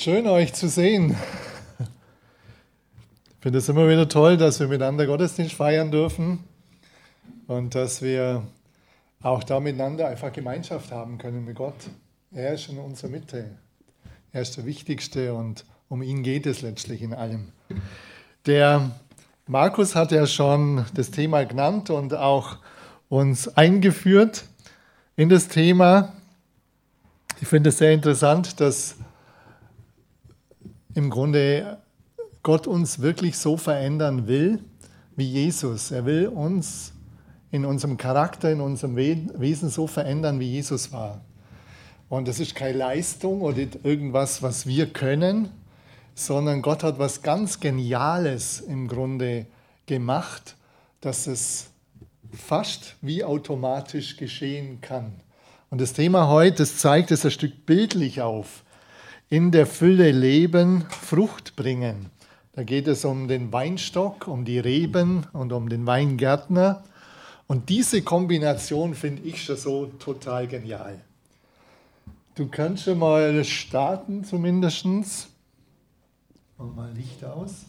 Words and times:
Schön 0.00 0.28
euch 0.28 0.54
zu 0.54 0.68
sehen. 0.68 1.16
Ich 1.80 3.36
finde 3.40 3.58
es 3.58 3.68
immer 3.68 3.88
wieder 3.88 4.08
toll, 4.08 4.36
dass 4.36 4.60
wir 4.60 4.68
miteinander 4.68 5.06
Gottesdienst 5.06 5.54
feiern 5.54 5.90
dürfen 5.90 6.44
und 7.48 7.74
dass 7.74 8.00
wir 8.00 8.46
auch 9.22 9.42
da 9.42 9.58
miteinander 9.58 10.06
einfach 10.06 10.30
Gemeinschaft 10.32 10.92
haben 10.92 11.18
können 11.18 11.44
mit 11.44 11.56
Gott. 11.56 11.74
Er 12.30 12.54
ist 12.54 12.68
in 12.68 12.78
unserer 12.78 13.10
Mitte. 13.10 13.46
Er 14.30 14.42
ist 14.42 14.56
der 14.56 14.66
Wichtigste 14.66 15.34
und 15.34 15.64
um 15.88 16.00
ihn 16.02 16.22
geht 16.22 16.46
es 16.46 16.62
letztlich 16.62 17.02
in 17.02 17.12
allem. 17.12 17.48
Der 18.46 18.92
Markus 19.48 19.96
hat 19.96 20.12
ja 20.12 20.28
schon 20.28 20.84
das 20.94 21.10
Thema 21.10 21.42
genannt 21.42 21.90
und 21.90 22.14
auch 22.14 22.58
uns 23.08 23.48
eingeführt 23.48 24.44
in 25.16 25.28
das 25.28 25.48
Thema. 25.48 26.12
Ich 27.40 27.48
finde 27.48 27.70
es 27.70 27.78
sehr 27.78 27.90
interessant, 27.90 28.60
dass 28.60 28.94
im 30.98 31.10
Grunde 31.10 31.78
Gott 32.42 32.66
uns 32.66 32.98
wirklich 32.98 33.38
so 33.38 33.56
verändern 33.56 34.26
will 34.26 34.58
wie 35.14 35.26
Jesus. 35.26 35.92
Er 35.92 36.04
will 36.04 36.26
uns 36.26 36.92
in 37.52 37.64
unserem 37.64 37.96
Charakter, 37.96 38.50
in 38.50 38.60
unserem 38.60 38.96
Wesen 38.96 39.68
so 39.68 39.86
verändern, 39.86 40.40
wie 40.40 40.50
Jesus 40.50 40.92
war. 40.92 41.20
Und 42.08 42.26
das 42.26 42.40
ist 42.40 42.56
keine 42.56 42.78
Leistung 42.78 43.42
oder 43.42 43.58
irgendwas, 43.84 44.42
was 44.42 44.66
wir 44.66 44.92
können, 44.92 45.50
sondern 46.16 46.62
Gott 46.62 46.82
hat 46.82 46.98
was 46.98 47.22
ganz 47.22 47.60
Geniales 47.60 48.60
im 48.60 48.88
Grunde 48.88 49.46
gemacht, 49.86 50.56
dass 51.00 51.28
es 51.28 51.70
fast 52.32 52.96
wie 53.02 53.22
automatisch 53.22 54.16
geschehen 54.16 54.80
kann. 54.80 55.12
Und 55.70 55.80
das 55.80 55.92
Thema 55.92 56.26
heute, 56.26 56.56
das 56.56 56.78
zeigt 56.78 57.12
es 57.12 57.24
ein 57.24 57.30
Stück 57.30 57.66
bildlich 57.66 58.20
auf. 58.20 58.64
In 59.30 59.50
der 59.50 59.66
Fülle 59.66 60.10
leben, 60.10 60.86
Frucht 60.88 61.54
bringen. 61.54 62.06
Da 62.54 62.62
geht 62.62 62.88
es 62.88 63.04
um 63.04 63.28
den 63.28 63.52
Weinstock, 63.52 64.26
um 64.26 64.46
die 64.46 64.58
Reben 64.58 65.26
und 65.34 65.52
um 65.52 65.68
den 65.68 65.86
Weingärtner. 65.86 66.82
Und 67.46 67.68
diese 67.68 68.00
Kombination 68.00 68.94
finde 68.94 69.22
ich 69.22 69.44
schon 69.44 69.56
so 69.56 69.86
total 69.98 70.46
genial. 70.46 71.00
Du 72.36 72.48
kannst 72.48 72.84
schon 72.84 73.00
mal 73.00 73.44
starten 73.44 74.24
zumindest. 74.24 74.86
Mach 76.56 76.74
mal 76.74 76.92
Licht 76.92 77.22
aus. 77.22 77.66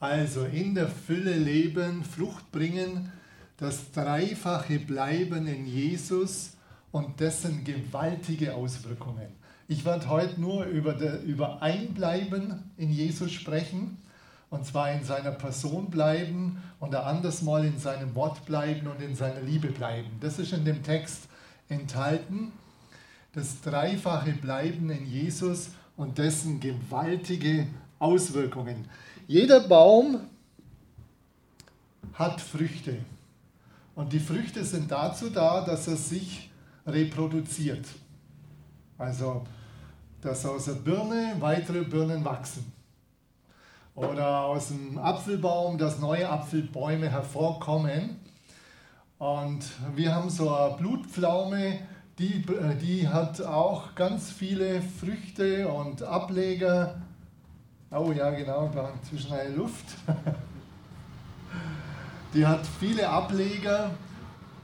Also 0.00 0.46
in 0.46 0.74
der 0.74 0.88
Fülle 0.88 1.36
leben, 1.36 2.04
Frucht 2.04 2.50
bringen, 2.52 3.12
das 3.58 3.92
dreifache 3.92 4.78
Bleiben 4.78 5.46
in 5.46 5.66
Jesus 5.66 6.55
und 6.92 7.20
dessen 7.20 7.64
gewaltige 7.64 8.54
Auswirkungen. 8.54 9.28
Ich 9.68 9.84
werde 9.84 10.08
heute 10.08 10.40
nur 10.40 10.64
über, 10.64 10.94
der, 10.94 11.22
über 11.22 11.60
Einbleiben 11.60 12.70
in 12.76 12.90
Jesus 12.90 13.32
sprechen, 13.32 13.98
und 14.48 14.64
zwar 14.64 14.92
in 14.92 15.02
seiner 15.02 15.32
Person 15.32 15.90
bleiben 15.90 16.62
und 16.78 16.94
ein 16.94 17.02
anderes 17.02 17.42
Mal 17.42 17.64
in 17.64 17.78
seinem 17.78 18.14
Wort 18.14 18.44
bleiben 18.46 18.86
und 18.86 19.02
in 19.02 19.16
seiner 19.16 19.40
Liebe 19.40 19.68
bleiben. 19.68 20.08
Das 20.20 20.38
ist 20.38 20.52
in 20.52 20.64
dem 20.64 20.84
Text 20.84 21.28
enthalten. 21.68 22.52
Das 23.32 23.60
dreifache 23.60 24.32
Bleiben 24.32 24.88
in 24.90 25.04
Jesus 25.06 25.70
und 25.96 26.18
dessen 26.18 26.60
gewaltige 26.60 27.66
Auswirkungen. 27.98 28.88
Jeder 29.26 29.60
Baum 29.60 30.20
hat 32.14 32.40
Früchte. 32.40 32.98
Und 33.94 34.12
die 34.12 34.20
Früchte 34.20 34.64
sind 34.64 34.90
dazu 34.90 35.28
da, 35.28 35.64
dass 35.64 35.88
er 35.88 35.96
sich 35.96 36.50
reproduziert. 36.86 37.86
Also 38.98 39.44
dass 40.26 40.44
aus 40.44 40.64
der 40.64 40.72
Birne 40.72 41.36
weitere 41.38 41.84
Birnen 41.84 42.24
wachsen. 42.24 42.72
Oder 43.94 44.40
aus 44.44 44.68
dem 44.68 44.98
Apfelbaum, 44.98 45.78
dass 45.78 46.00
neue 46.00 46.28
Apfelbäume 46.28 47.08
hervorkommen. 47.08 48.16
Und 49.18 49.64
wir 49.94 50.14
haben 50.14 50.28
so 50.28 50.54
eine 50.54 50.76
Blutpflaume, 50.76 51.78
die, 52.18 52.44
die 52.80 53.08
hat 53.08 53.40
auch 53.40 53.94
ganz 53.94 54.30
viele 54.30 54.82
Früchte 54.82 55.68
und 55.68 56.02
Ableger. 56.02 57.00
Oh 57.90 58.12
ja, 58.12 58.30
genau, 58.30 58.70
zwischen 59.08 59.30
der 59.30 59.50
Luft. 59.50 59.86
Die 62.34 62.44
hat 62.44 62.66
viele 62.80 63.08
Ableger 63.08 63.90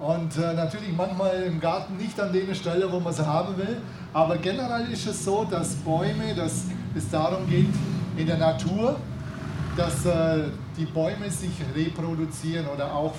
und 0.02 0.36
äh, 0.36 0.52
natürlich 0.54 0.92
manchmal 0.96 1.44
im 1.44 1.60
Garten 1.60 1.96
nicht 1.96 2.18
an 2.18 2.32
der 2.32 2.54
Stelle, 2.54 2.90
wo 2.90 2.98
man 2.98 3.12
sie 3.12 3.24
haben 3.24 3.56
will. 3.56 3.80
Aber 4.12 4.36
generell 4.36 4.90
ist 4.90 5.06
es 5.06 5.24
so, 5.24 5.44
dass 5.44 5.76
Bäume, 5.76 6.34
dass 6.34 6.64
es 6.96 7.08
darum 7.08 7.48
geht 7.48 7.72
in 8.16 8.26
der 8.26 8.38
Natur, 8.38 8.98
dass 9.76 10.04
äh, 10.04 10.48
die 10.76 10.86
Bäume 10.86 11.30
sich 11.30 11.52
reproduzieren 11.76 12.66
oder 12.66 12.92
auch, 12.92 13.14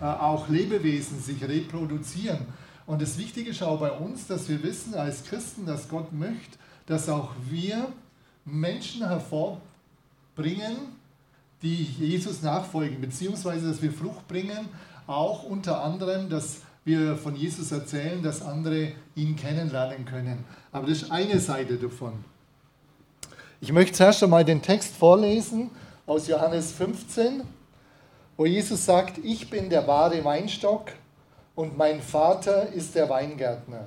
äh, 0.00 0.04
auch 0.04 0.48
Lebewesen 0.48 1.20
sich 1.20 1.46
reproduzieren. 1.46 2.38
Und 2.86 3.02
das 3.02 3.18
Wichtige 3.18 3.50
ist 3.50 3.62
auch 3.62 3.78
bei 3.78 3.92
uns, 3.92 4.26
dass 4.26 4.48
wir 4.48 4.62
wissen 4.62 4.94
als 4.94 5.24
Christen, 5.24 5.66
dass 5.66 5.90
Gott 5.90 6.10
möchte, 6.10 6.56
dass 6.86 7.10
auch 7.10 7.32
wir 7.50 7.86
Menschen 8.46 9.06
hervorbringen, 9.06 10.76
die 11.62 11.84
Jesus 11.84 12.42
nachfolgen, 12.42 13.00
beziehungsweise 13.00 13.68
dass 13.68 13.82
wir 13.82 13.92
Frucht 13.92 14.26
bringen, 14.28 14.68
auch 15.06 15.44
unter 15.44 15.82
anderem, 15.82 16.28
dass 16.28 16.62
wir 16.84 17.16
von 17.16 17.36
Jesus 17.36 17.70
erzählen, 17.70 18.22
dass 18.22 18.42
andere 18.42 18.92
ihn 19.14 19.36
kennenlernen 19.36 20.04
können. 20.04 20.44
Aber 20.72 20.86
das 20.88 21.02
ist 21.02 21.12
eine 21.12 21.38
Seite 21.38 21.76
davon. 21.76 22.24
Ich 23.60 23.72
möchte 23.72 23.92
zuerst 23.92 24.22
einmal 24.24 24.44
den 24.44 24.60
Text 24.60 24.96
vorlesen 24.96 25.70
aus 26.06 26.26
Johannes 26.26 26.72
15, 26.72 27.42
wo 28.36 28.46
Jesus 28.46 28.84
sagt, 28.84 29.18
ich 29.18 29.48
bin 29.48 29.70
der 29.70 29.86
wahre 29.86 30.24
Weinstock 30.24 30.90
und 31.54 31.76
mein 31.76 32.02
Vater 32.02 32.72
ist 32.72 32.96
der 32.96 33.08
Weingärtner. 33.08 33.86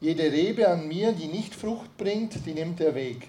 Jede 0.00 0.22
Rebe 0.22 0.68
an 0.68 0.88
mir, 0.88 1.12
die 1.12 1.26
nicht 1.26 1.54
Frucht 1.54 1.96
bringt, 1.98 2.46
die 2.46 2.54
nimmt 2.54 2.80
er 2.80 2.94
weg. 2.94 3.28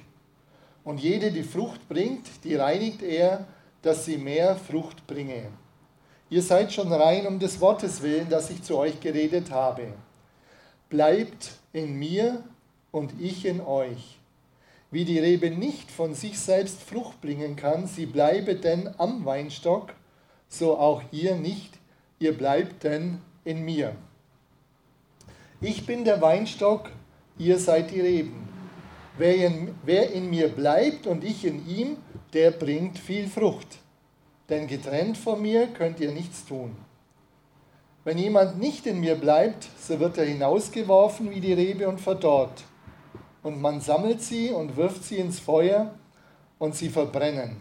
Und 0.85 0.99
jede, 1.01 1.31
die 1.31 1.43
Frucht 1.43 1.89
bringt, 1.89 2.25
die 2.43 2.55
reinigt 2.55 3.01
er, 3.01 3.45
dass 3.85 4.03
sie 4.03 4.17
mehr 4.17 4.55
Frucht 4.55 5.05
bringe. 5.05 5.43
Ihr 6.31 6.41
seid 6.41 6.73
schon 6.73 6.91
rein 6.91 7.27
um 7.27 7.37
des 7.37 7.61
Wortes 7.61 8.01
willen, 8.01 8.27
das 8.29 8.49
ich 8.49 8.63
zu 8.63 8.77
euch 8.77 8.99
geredet 8.99 9.51
habe. 9.51 9.83
Bleibt 10.89 11.51
in 11.71 11.93
mir 11.99 12.43
und 12.91 13.13
ich 13.21 13.45
in 13.45 13.61
euch. 13.61 14.17
Wie 14.89 15.05
die 15.05 15.19
Rebe 15.19 15.51
nicht 15.51 15.91
von 15.91 16.15
sich 16.15 16.39
selbst 16.39 16.81
Frucht 16.81 17.21
bringen 17.21 17.55
kann, 17.55 17.85
sie 17.85 18.07
bleibe 18.07 18.55
denn 18.55 18.89
am 18.97 19.23
Weinstock, 19.23 19.93
so 20.49 20.77
auch 20.77 21.03
ihr 21.11 21.35
nicht, 21.35 21.77
ihr 22.17 22.35
bleibt 22.35 22.83
denn 22.85 23.21
in 23.43 23.63
mir. 23.63 23.95
Ich 25.61 25.85
bin 25.85 26.05
der 26.05 26.21
Weinstock, 26.21 26.89
ihr 27.37 27.59
seid 27.59 27.91
die 27.91 28.01
Reben. 28.01 28.49
Wer 29.17 29.35
in, 29.35 29.75
wer 29.83 30.11
in 30.11 30.29
mir 30.31 30.49
bleibt 30.49 31.05
und 31.05 31.23
ich 31.23 31.45
in 31.45 31.67
ihm, 31.67 31.97
der 32.35 32.51
bringt 32.51 32.99
viel 32.99 33.27
Frucht 33.27 33.79
denn 34.49 34.67
getrennt 34.67 35.17
von 35.17 35.41
mir 35.41 35.67
könnt 35.67 35.99
ihr 35.99 36.11
nichts 36.11 36.45
tun. 36.45 36.75
Wenn 38.03 38.17
jemand 38.17 38.59
nicht 38.59 38.85
in 38.85 38.99
mir 38.99 39.15
bleibt, 39.15 39.67
so 39.79 39.99
wird 39.99 40.17
er 40.17 40.25
hinausgeworfen 40.25 41.31
wie 41.31 41.39
die 41.39 41.53
Rebe 41.53 41.87
und 41.87 41.99
verdorrt. 41.99 42.63
Und 43.41 43.59
man 43.61 43.81
sammelt 43.81 44.21
sie 44.21 44.51
und 44.51 44.77
wirft 44.77 45.03
sie 45.03 45.17
ins 45.17 45.39
Feuer 45.39 45.93
und 46.59 46.75
sie 46.75 46.89
verbrennen. 46.89 47.57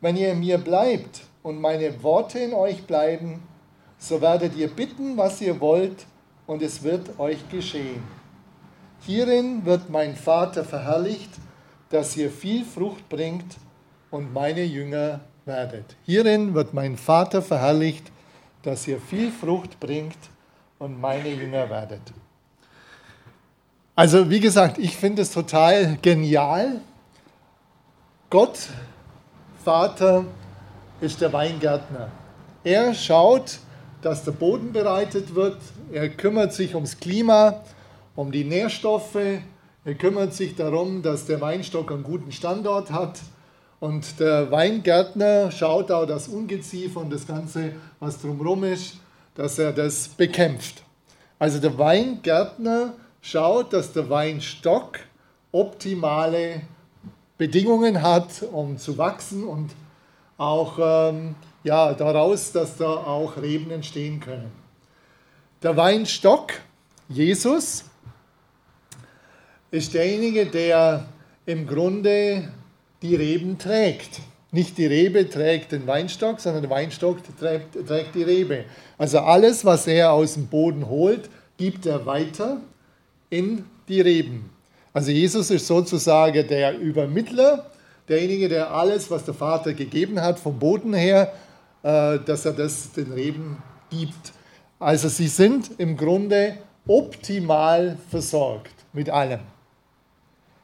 Wenn 0.00 0.16
ihr 0.16 0.32
in 0.32 0.40
mir 0.40 0.56
bleibt 0.56 1.22
und 1.42 1.60
meine 1.60 2.02
Worte 2.02 2.38
in 2.38 2.54
euch 2.54 2.84
bleiben, 2.84 3.42
so 3.98 4.22
werdet 4.22 4.56
ihr 4.56 4.68
bitten, 4.68 5.18
was 5.18 5.40
ihr 5.42 5.60
wollt, 5.60 6.06
und 6.46 6.62
es 6.62 6.82
wird 6.82 7.20
euch 7.20 7.48
geschehen. 7.48 8.02
Hierin 9.06 9.64
wird 9.64 9.88
mein 9.88 10.16
Vater 10.16 10.64
verherrlicht, 10.64 11.30
dass 11.90 12.16
ihr 12.16 12.30
viel 12.30 12.64
Frucht 12.64 13.08
bringt 13.08 13.56
und 14.10 14.32
meine 14.32 14.64
Jünger 14.64 15.20
werdet. 15.44 15.96
Hierin 16.04 16.54
wird 16.54 16.74
mein 16.74 16.96
Vater 16.96 17.42
verherrlicht, 17.42 18.10
dass 18.62 18.86
ihr 18.86 19.00
viel 19.00 19.30
Frucht 19.30 19.80
bringt 19.80 20.18
und 20.78 21.00
meine 21.00 21.28
Jünger 21.28 21.70
werdet. 21.70 22.02
Also 23.94 24.30
wie 24.30 24.40
gesagt, 24.40 24.78
ich 24.78 24.96
finde 24.96 25.22
es 25.22 25.32
total 25.32 25.98
genial. 26.00 26.80
Gott, 28.30 28.58
Vater, 29.64 30.24
ist 31.00 31.20
der 31.20 31.32
Weingärtner. 31.32 32.08
Er 32.62 32.94
schaut, 32.94 33.58
dass 34.02 34.24
der 34.24 34.32
Boden 34.32 34.72
bereitet 34.72 35.34
wird. 35.34 35.58
Er 35.92 36.08
kümmert 36.08 36.52
sich 36.52 36.74
ums 36.74 36.98
Klima, 36.98 37.62
um 38.14 38.30
die 38.30 38.44
Nährstoffe. 38.44 39.40
Er 39.84 39.94
kümmert 39.94 40.34
sich 40.34 40.56
darum, 40.56 41.02
dass 41.02 41.26
der 41.26 41.40
Weinstock 41.40 41.90
einen 41.90 42.02
guten 42.02 42.32
Standort 42.32 42.90
hat 42.92 43.20
und 43.80 44.20
der 44.20 44.50
Weingärtner 44.50 45.50
schaut 45.50 45.90
auch 45.90 46.04
das 46.04 46.28
Ungeziefer 46.28 47.00
und 47.00 47.10
das 47.10 47.26
Ganze, 47.26 47.72
was 47.98 48.20
drumherum 48.20 48.64
ist, 48.64 48.98
dass 49.34 49.58
er 49.58 49.72
das 49.72 50.08
bekämpft. 50.08 50.82
Also 51.38 51.58
der 51.58 51.76
Weingärtner 51.78 52.92
schaut, 53.22 53.72
dass 53.72 53.94
der 53.94 54.10
Weinstock 54.10 55.00
optimale 55.50 56.60
Bedingungen 57.38 58.02
hat, 58.02 58.42
um 58.52 58.76
zu 58.76 58.98
wachsen 58.98 59.44
und 59.44 59.70
auch 60.36 60.78
ähm, 60.78 61.34
ja, 61.64 61.94
daraus, 61.94 62.52
dass 62.52 62.76
da 62.76 62.86
auch 62.86 63.38
Reben 63.38 63.70
entstehen 63.70 64.20
können. 64.20 64.52
Der 65.62 65.76
Weinstock, 65.76 66.52
Jesus, 67.08 67.84
ist 69.70 69.94
derjenige, 69.94 70.46
der 70.46 71.06
im 71.46 71.66
Grunde 71.66 72.50
die 73.02 73.14
Reben 73.14 73.58
trägt. 73.58 74.20
Nicht 74.52 74.78
die 74.78 74.86
Rebe 74.86 75.28
trägt 75.28 75.72
den 75.72 75.86
Weinstock, 75.86 76.40
sondern 76.40 76.62
der 76.62 76.70
Weinstock 76.70 77.18
trägt, 77.38 77.86
trägt 77.86 78.14
die 78.14 78.24
Rebe. 78.24 78.64
Also 78.98 79.20
alles, 79.20 79.64
was 79.64 79.86
er 79.86 80.12
aus 80.12 80.34
dem 80.34 80.48
Boden 80.48 80.88
holt, 80.88 81.30
gibt 81.56 81.86
er 81.86 82.04
weiter 82.04 82.60
in 83.28 83.64
die 83.88 84.00
Reben. 84.00 84.50
Also 84.92 85.12
Jesus 85.12 85.50
ist 85.50 85.66
sozusagen 85.66 86.48
der 86.48 86.78
Übermittler, 86.78 87.70
derjenige, 88.08 88.48
der 88.48 88.72
alles, 88.72 89.08
was 89.08 89.24
der 89.24 89.34
Vater 89.34 89.72
gegeben 89.72 90.20
hat, 90.20 90.40
vom 90.40 90.58
Boden 90.58 90.94
her, 90.94 91.32
äh, 91.84 92.18
dass 92.18 92.44
er 92.44 92.52
das 92.52 92.90
den 92.92 93.12
Reben 93.12 93.62
gibt. 93.88 94.32
Also 94.80 95.08
sie 95.08 95.28
sind 95.28 95.70
im 95.78 95.96
Grunde 95.96 96.56
optimal 96.88 97.98
versorgt 98.10 98.74
mit 98.92 99.10
allem. 99.10 99.40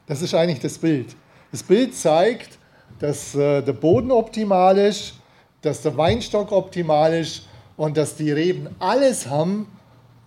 Das 0.07 0.21
ist 0.21 0.33
eigentlich 0.33 0.59
das 0.59 0.77
Bild. 0.77 1.15
Das 1.51 1.63
Bild 1.63 1.95
zeigt, 1.95 2.57
dass 2.99 3.33
äh, 3.35 3.61
der 3.61 3.73
Boden 3.73 4.11
optimal 4.11 4.77
ist, 4.77 5.13
dass 5.61 5.81
der 5.81 5.95
Weinstock 5.97 6.51
optimal 6.51 7.13
ist 7.13 7.47
und 7.77 7.95
dass 7.95 8.15
die 8.15 8.31
Reben 8.31 8.67
alles 8.79 9.27
haben, 9.27 9.67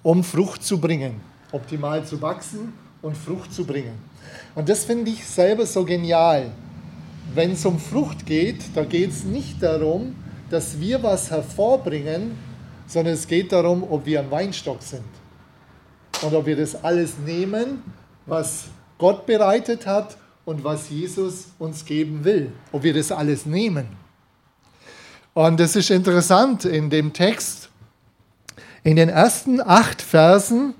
um 0.03 0.25
Frucht 0.25 0.65
zu 0.65 0.81
bringen, 0.81 1.21
optimal 1.53 2.05
zu 2.05 2.21
wachsen 2.23 2.73
und 3.03 3.17
Frucht 3.17 3.53
zu 3.53 3.67
bringen. 3.67 3.99
Und 4.55 4.69
das 4.69 4.85
finde 4.85 5.11
ich 5.11 5.27
selber 5.27 5.67
so 5.67 5.85
genial. 5.85 6.51
Wenn 7.35 7.53
es 7.53 7.65
um 7.67 7.79
Frucht 7.79 8.25
geht, 8.25 8.65
da 8.75 8.85
geht 8.85 9.11
es 9.11 9.25
nicht 9.25 9.63
darum, 9.63 10.17
dass 10.49 10.81
wir 10.81 11.03
was 11.03 11.31
hervorbringen, 11.31 12.37
sondern 12.87 13.15
es 13.15 13.27
geht 13.27 13.53
darum, 13.53 13.85
ob 13.89 14.07
wir 14.07 14.21
ein 14.21 14.31
Weinstock 14.31 14.83
sind. 14.83 15.05
Und 16.23 16.35
ob 16.35 16.47
wir 16.47 16.57
das 16.57 16.83
alles 16.83 17.19
nehmen, 17.25 17.83
was 18.27 18.65
Gott 18.99 19.27
bereitet 19.27 19.87
hat 19.87 20.17
und 20.51 20.65
was 20.65 20.91
Jesus 20.91 21.47
uns 21.61 21.85
geben 21.85 22.25
will. 22.25 22.53
Ob 22.73 22.83
wir 22.83 22.93
das 22.93 23.13
alles 23.13 23.47
nehmen. 23.47 23.87
Und 25.33 25.61
es 25.61 25.77
ist 25.77 25.91
interessant 25.91 26.65
in 26.65 26.91
dem 26.91 27.13
Text, 27.13 27.71
in 28.83 28.97
den 28.97 29.09
ersten 29.09 29.61
acht 29.61 30.03
Versen, 30.03 30.75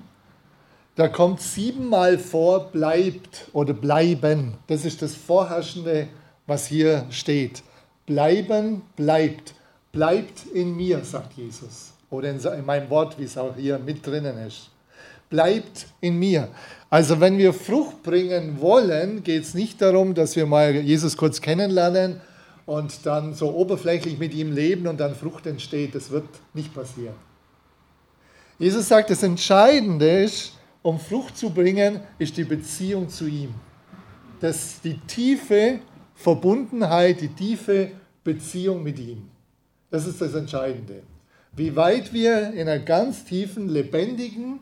da 0.97 1.07
kommt 1.07 1.41
siebenmal 1.41 2.19
vor, 2.19 2.73
bleibt 2.73 3.47
oder 3.53 3.73
bleiben. 3.73 4.55
Das 4.67 4.85
ist 4.85 5.03
das 5.03 5.15
Vorherrschende, 5.15 6.09
was 6.49 6.67
hier 6.67 7.07
steht. 7.11 7.63
Bleiben, 8.07 8.83
bleibt. 8.97 9.55
Bleibt 9.93 10.47
in 10.53 10.77
mir, 10.77 11.05
sagt 11.05 11.35
Jesus. 11.35 11.93
Oder 12.11 12.31
in 12.31 12.67
meinem 12.67 12.91
Wort, 12.91 13.17
wie 13.21 13.25
es 13.25 13.39
auch 13.39 13.55
hier 13.55 13.79
mit 13.79 14.05
drinnen 14.05 14.37
ist. 14.45 14.71
Bleibt 15.29 15.87
in 16.01 16.19
mir. 16.19 16.49
Also 16.91 17.21
wenn 17.21 17.39
wir 17.39 17.53
Frucht 17.53 18.03
bringen 18.03 18.61
wollen, 18.61 19.23
geht 19.23 19.45
es 19.45 19.55
nicht 19.55 19.81
darum, 19.81 20.15
dass 20.15 20.35
wir 20.35 20.45
mal 20.45 20.75
Jesus 20.75 21.17
kurz 21.17 21.41
kennenlernen 21.41 22.21
und 22.67 23.07
dann 23.07 23.33
so 23.33 23.55
oberflächlich 23.55 24.19
mit 24.19 24.35
ihm 24.35 24.51
leben 24.53 24.89
und 24.89 24.99
dann 24.99 25.15
Frucht 25.15 25.47
entsteht. 25.47 25.95
Das 25.95 26.11
wird 26.11 26.27
nicht 26.53 26.75
passieren. 26.75 27.15
Jesus 28.59 28.89
sagt, 28.89 29.09
das 29.11 29.23
Entscheidende 29.23 30.25
ist, 30.25 30.55
um 30.83 30.99
Frucht 30.99 31.37
zu 31.37 31.51
bringen, 31.51 32.01
ist 32.19 32.37
die 32.37 32.45
Beziehung 32.45 33.09
zu 33.09 33.27
ihm. 33.27 33.55
Das 34.41 34.81
die 34.81 34.99
tiefe 35.07 35.79
Verbundenheit, 36.17 37.21
die 37.21 37.29
tiefe 37.29 37.93
Beziehung 38.25 38.83
mit 38.83 38.99
ihm. 38.99 39.29
Das 39.91 40.07
ist 40.07 40.21
das 40.21 40.35
Entscheidende. 40.35 41.03
Wie 41.55 41.75
weit 41.77 42.13
wir 42.13 42.53
in 42.53 42.69
einer 42.69 42.79
ganz 42.81 43.25
tiefen, 43.25 43.69
lebendigen, 43.69 44.61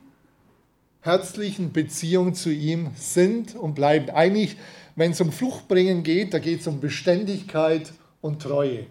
herzlichen 1.08 1.72
Beziehung 1.72 2.34
zu 2.34 2.50
ihm 2.50 2.90
sind 2.94 3.56
und 3.56 3.74
bleiben. 3.74 4.10
Eigentlich, 4.10 4.56
wenn 4.94 5.12
es 5.12 5.20
um 5.22 5.32
Fluchtbringen 5.32 6.02
geht, 6.02 6.34
da 6.34 6.38
geht 6.38 6.60
es 6.60 6.66
um 6.66 6.80
Beständigkeit 6.80 7.92
und 8.20 8.42
Treue. 8.42 8.84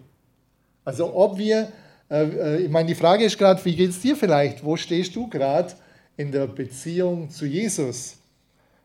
Also 0.84 1.14
ob 1.14 1.38
wir, 1.38 1.72
äh, 2.10 2.24
äh 2.24 2.56
ich 2.64 2.70
meine, 2.70 2.88
die 2.88 2.96
Frage 2.96 3.24
ist 3.24 3.38
gerade, 3.38 3.64
wie 3.64 3.76
geht 3.76 3.90
es 3.90 4.00
dir 4.00 4.16
vielleicht? 4.16 4.64
Wo 4.64 4.76
stehst 4.76 5.14
du 5.14 5.28
gerade 5.28 5.74
in 6.16 6.32
der 6.32 6.48
Beziehung 6.48 7.30
zu 7.30 7.46
Jesus? 7.46 8.16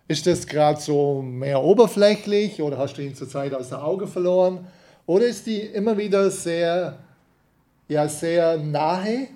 Ist 0.07 0.27
das 0.27 0.45
gerade 0.45 0.79
so 0.79 1.23
mehr 1.23 1.63
oberflächlich 1.63 2.61
oder 2.61 2.77
hast 2.77 2.97
du 2.97 3.01
ihn 3.01 3.15
zurzeit 3.15 3.55
aus 3.55 3.69
der 3.69 3.83
Auge 3.83 4.05
verloren? 4.05 4.67
Oder 5.07 5.25
ist 5.25 5.47
die 5.47 5.59
immer 5.59 5.97
wieder 5.97 6.29
sehr, 6.29 6.99
ja, 7.87 8.07
sehr 8.07 8.57
nahe 8.57 9.27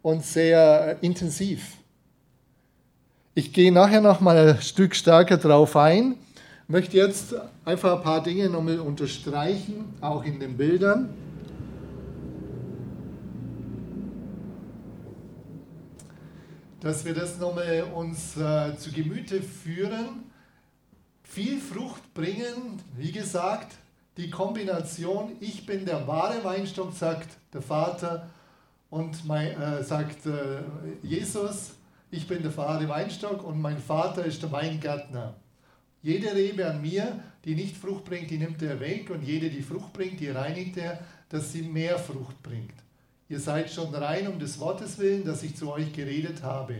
und 0.00 0.24
sehr 0.24 0.96
intensiv? 1.02 1.79
Ich 3.40 3.54
gehe 3.54 3.72
nachher 3.72 4.02
noch 4.02 4.20
mal 4.20 4.36
ein 4.36 4.60
Stück 4.60 4.94
stärker 4.94 5.38
drauf 5.38 5.74
ein. 5.74 6.16
Möchte 6.68 6.98
jetzt 6.98 7.34
einfach 7.64 7.96
ein 7.96 8.02
paar 8.02 8.22
Dinge 8.22 8.50
nochmal 8.50 8.80
unterstreichen, 8.80 9.94
auch 10.02 10.22
in 10.26 10.38
den 10.38 10.58
Bildern. 10.58 11.08
Dass 16.80 17.06
wir 17.06 17.14
das 17.14 17.38
nochmal 17.38 17.86
uns 17.94 18.36
äh, 18.36 18.76
zu 18.76 18.92
Gemüte 18.92 19.40
führen. 19.40 20.24
Viel 21.22 21.58
Frucht 21.60 22.12
bringen, 22.12 22.82
wie 22.98 23.10
gesagt, 23.10 23.72
die 24.18 24.28
Kombination, 24.28 25.32
ich 25.40 25.64
bin 25.64 25.86
der 25.86 26.06
wahre 26.06 26.44
Weinstock, 26.44 26.92
sagt 26.92 27.30
der 27.54 27.62
Vater, 27.62 28.28
und 28.90 29.24
mein, 29.24 29.58
äh, 29.58 29.82
sagt 29.82 30.26
äh, 30.26 30.58
Jesus, 31.02 31.70
ich 32.10 32.26
bin 32.26 32.42
der 32.42 32.50
Vater 32.50 32.88
Weinstock 32.88 33.44
und 33.44 33.60
mein 33.60 33.78
Vater 33.78 34.24
ist 34.24 34.42
der 34.42 34.50
Weingärtner. 34.50 35.34
Jede 36.02 36.34
Rebe 36.34 36.68
an 36.68 36.80
mir, 36.80 37.20
die 37.44 37.54
nicht 37.54 37.76
Frucht 37.76 38.04
bringt, 38.04 38.30
die 38.30 38.38
nimmt 38.38 38.62
er 38.62 38.80
weg 38.80 39.10
und 39.10 39.22
jede, 39.22 39.50
die 39.50 39.62
Frucht 39.62 39.92
bringt, 39.92 40.18
die 40.18 40.30
reinigt 40.30 40.76
er, 40.76 40.98
dass 41.28 41.52
sie 41.52 41.62
mehr 41.62 41.98
Frucht 41.98 42.42
bringt. 42.42 42.74
Ihr 43.28 43.38
seid 43.38 43.70
schon 43.70 43.94
rein 43.94 44.26
um 44.26 44.38
des 44.38 44.58
Wortes 44.58 44.98
willen, 44.98 45.24
dass 45.24 45.42
ich 45.42 45.54
zu 45.54 45.70
euch 45.70 45.92
geredet 45.92 46.42
habe. 46.42 46.74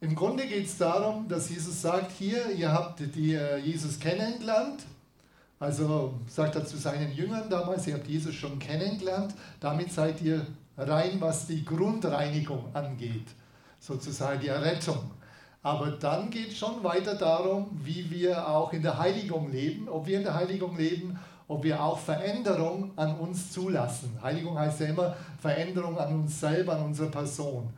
Im 0.00 0.14
Grunde 0.14 0.46
geht 0.46 0.66
es 0.66 0.78
darum, 0.78 1.28
dass 1.28 1.50
Jesus 1.50 1.82
sagt, 1.82 2.12
hier, 2.12 2.52
ihr 2.52 2.72
habt 2.72 3.00
die, 3.14 3.34
äh, 3.34 3.58
Jesus 3.58 4.00
kennengelernt. 4.00 4.84
Also 5.60 6.14
sagt 6.26 6.56
er 6.56 6.64
zu 6.64 6.76
seinen 6.76 7.12
Jüngern 7.12 7.48
damals, 7.50 7.86
ihr 7.86 7.94
habt 7.94 8.08
Jesus 8.08 8.34
schon 8.34 8.58
kennengelernt. 8.58 9.34
Damit 9.60 9.92
seid 9.92 10.20
ihr 10.22 10.46
rein, 10.76 11.20
was 11.20 11.46
die 11.46 11.64
Grundreinigung 11.64 12.74
angeht 12.74 13.26
sozusagen 13.82 14.40
die 14.40 14.48
Errettung. 14.48 15.10
Aber 15.62 15.90
dann 15.90 16.30
geht 16.30 16.48
es 16.48 16.58
schon 16.58 16.82
weiter 16.82 17.14
darum, 17.14 17.68
wie 17.84 18.10
wir 18.10 18.48
auch 18.48 18.72
in 18.72 18.82
der 18.82 18.98
Heiligung 18.98 19.50
leben, 19.50 19.88
ob 19.88 20.06
wir 20.06 20.18
in 20.18 20.24
der 20.24 20.34
Heiligung 20.34 20.76
leben, 20.76 21.18
ob 21.48 21.64
wir 21.64 21.82
auch 21.82 21.98
Veränderung 21.98 22.92
an 22.96 23.16
uns 23.18 23.52
zulassen. 23.52 24.16
Heiligung 24.22 24.58
heißt 24.58 24.80
ja 24.80 24.86
immer 24.86 25.16
Veränderung 25.40 25.98
an 25.98 26.14
uns 26.14 26.40
selber, 26.40 26.74
an 26.74 26.84
unserer 26.86 27.10
Person. 27.10 27.70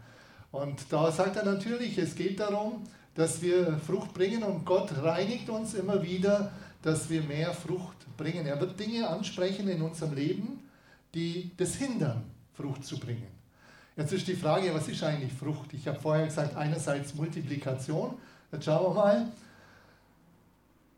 Und 0.53 0.81
da 0.91 1.11
sagt 1.11 1.37
er 1.37 1.45
natürlich, 1.45 1.99
es 1.99 2.15
geht 2.15 2.39
darum, 2.39 2.85
dass 3.15 3.43
wir 3.43 3.79
Frucht 3.79 4.13
bringen 4.15 4.43
und 4.43 4.65
Gott 4.65 4.91
reinigt 5.03 5.49
uns 5.49 5.75
immer 5.75 6.03
wieder, 6.03 6.53
dass 6.83 7.09
wir 7.11 7.23
mehr 7.23 7.53
Frucht 7.53 7.97
bringen. 8.17 8.47
Er 8.47 8.61
wird 8.61 8.79
Dinge 8.79 9.09
ansprechen 9.09 9.69
in 9.69 9.83
unserem 9.83 10.15
Leben, 10.15 10.61
die 11.15 11.51
das 11.57 11.75
hindern, 11.75 12.25
Frucht 12.53 12.85
zu 12.85 12.99
bringen. 12.99 13.44
Jetzt 13.97 14.13
ist 14.13 14.27
die 14.27 14.35
Frage, 14.35 14.75
was 14.75 14.89
ist 14.89 15.05
eigentlich 15.05 15.33
Frucht? 15.33 15.73
Ich 15.73 15.87
habe 15.87 16.01
vorher 16.01 16.27
gesagt, 16.27 16.57
einerseits 16.57 17.15
Multiplikation. 17.15 18.15
Jetzt 18.51 18.65
schauen 18.65 18.95
wir 18.95 19.03
mal 19.03 19.29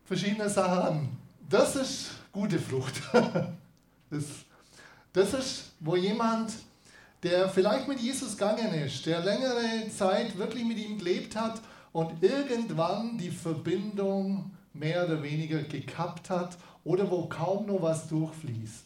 verschiedene 0.05 0.49
Sachen 0.49 0.79
an. 0.79 1.09
Das 1.47 1.75
ist 1.75 2.09
gute 2.31 2.59
Frucht. 2.59 3.01
Das, 4.09 4.23
das 5.11 5.33
ist, 5.33 5.71
wo 5.81 5.97
jemand, 5.97 6.53
der 7.21 7.49
vielleicht 7.49 7.89
mit 7.89 7.99
Jesus 7.99 8.37
gegangen 8.37 8.73
ist, 8.73 9.05
der 9.05 9.19
längere 9.19 9.89
Zeit 9.89 10.37
wirklich 10.37 10.63
mit 10.63 10.77
ihm 10.77 10.97
gelebt 10.97 11.35
hat 11.35 11.59
und 11.91 12.23
irgendwann 12.23 13.17
die 13.17 13.31
Verbindung 13.31 14.49
mehr 14.73 15.03
oder 15.03 15.21
weniger 15.21 15.61
gekappt 15.61 16.29
hat 16.29 16.57
oder 16.85 17.11
wo 17.11 17.25
kaum 17.25 17.65
noch 17.65 17.81
was 17.81 18.07
durchfließt. 18.07 18.85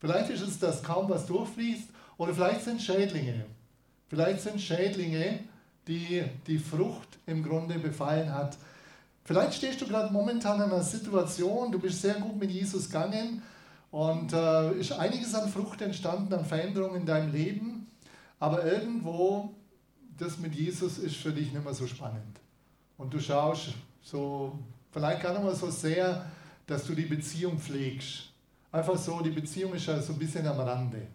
Vielleicht 0.00 0.30
ist 0.30 0.42
es, 0.42 0.58
dass 0.58 0.82
kaum 0.82 1.08
was 1.08 1.26
durchfließt 1.26 1.90
oder 2.18 2.34
vielleicht 2.34 2.62
sind 2.62 2.82
Schädlinge. 2.82 3.46
Vielleicht 4.08 4.42
sind 4.42 4.60
Schädlinge, 4.60 5.40
die 5.86 6.24
die 6.46 6.58
Frucht 6.58 7.08
im 7.26 7.42
Grunde 7.42 7.78
befallen 7.78 8.34
hat. 8.34 8.58
Vielleicht 9.24 9.54
stehst 9.54 9.80
du 9.80 9.86
gerade 9.86 10.12
momentan 10.12 10.56
in 10.56 10.64
einer 10.64 10.82
Situation, 10.82 11.72
du 11.72 11.78
bist 11.78 12.02
sehr 12.02 12.14
gut 12.14 12.38
mit 12.38 12.50
Jesus 12.50 12.86
gegangen 12.86 13.42
und 13.90 14.32
äh, 14.32 14.72
ist 14.72 14.92
einiges 14.92 15.34
an 15.34 15.48
Frucht 15.48 15.80
entstanden, 15.80 16.32
an 16.34 16.44
Veränderungen 16.44 17.00
in 17.00 17.06
deinem 17.06 17.32
Leben, 17.32 17.86
aber 18.38 18.64
irgendwo 18.64 19.54
das 20.18 20.38
mit 20.38 20.54
Jesus 20.54 20.98
ist 20.98 21.16
für 21.16 21.32
dich 21.32 21.52
nicht 21.52 21.64
mehr 21.64 21.74
so 21.74 21.86
spannend. 21.86 22.40
und 22.96 23.14
du 23.14 23.20
schaust 23.20 23.74
so, 24.02 24.58
vielleicht 24.90 25.22
gar 25.22 25.32
nicht 25.32 25.44
mal 25.44 25.54
so 25.54 25.70
sehr, 25.70 26.26
dass 26.66 26.84
du 26.84 26.94
die 26.94 27.06
Beziehung 27.06 27.58
pflegst. 27.58 28.30
Einfach 28.72 28.96
so, 28.96 29.20
die 29.20 29.30
Beziehung 29.30 29.74
ist 29.74 29.86
ja 29.86 30.00
so 30.02 30.12
ein 30.14 30.18
bisschen 30.18 30.46
am 30.46 30.58
Rande. 30.58 31.06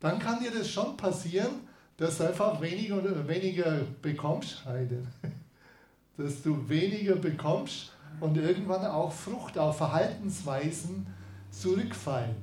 Dann 0.00 0.18
kann 0.18 0.40
dir 0.40 0.50
das 0.50 0.68
schon 0.68 0.96
passieren, 0.96 1.68
dass 1.96 2.18
du 2.18 2.28
einfach 2.28 2.60
weniger, 2.60 3.28
weniger 3.28 3.82
bekommst, 4.00 4.64
Heide. 4.64 5.02
Dass 6.16 6.42
du 6.42 6.68
weniger 6.68 7.16
bekommst 7.16 7.92
und 8.20 8.36
irgendwann 8.36 8.84
auch 8.84 9.10
Frucht, 9.10 9.56
auch 9.56 9.74
Verhaltensweisen 9.74 11.06
zurückfallen. 11.50 12.36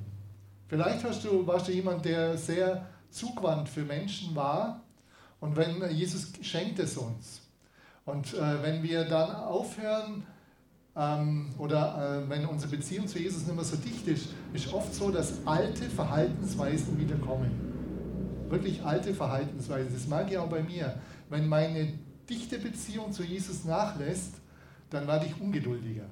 Vielleicht 0.66 1.04
hast 1.04 1.24
du, 1.24 1.46
warst 1.46 1.68
du 1.68 1.72
jemand, 1.72 2.04
der 2.04 2.36
sehr 2.36 2.86
zugwandt 3.10 3.68
für 3.68 3.82
Menschen 3.82 4.34
war 4.34 4.82
und 5.40 5.56
wenn 5.56 5.88
Jesus 5.90 6.32
schenkt 6.42 6.78
es 6.80 6.96
uns. 6.96 7.42
Und 8.04 8.34
äh, 8.34 8.62
wenn 8.62 8.82
wir 8.82 9.04
dann 9.04 9.34
aufhören, 9.34 10.26
ähm, 10.98 11.50
oder 11.58 12.24
äh, 12.24 12.28
wenn 12.28 12.44
unsere 12.46 12.76
Beziehung 12.76 13.06
zu 13.06 13.20
Jesus 13.20 13.46
nicht 13.46 13.54
mehr 13.54 13.64
so 13.64 13.76
dicht 13.76 14.06
ist, 14.08 14.30
ist 14.52 14.72
oft 14.72 14.92
so, 14.92 15.10
dass 15.10 15.34
alte 15.46 15.84
Verhaltensweisen 15.84 16.98
wiederkommen. 16.98 17.50
Wirklich 18.48 18.82
alte 18.82 19.14
Verhaltensweisen. 19.14 19.92
Das 19.94 20.08
mag 20.08 20.30
ich 20.30 20.38
auch 20.38 20.48
bei 20.48 20.62
mir. 20.62 20.98
Wenn 21.30 21.46
meine 21.46 21.92
dichte 22.28 22.58
Beziehung 22.58 23.12
zu 23.12 23.22
Jesus 23.22 23.64
nachlässt, 23.64 24.34
dann 24.90 25.06
werde 25.06 25.26
ich 25.26 25.40
ungeduldiger. 25.40 26.06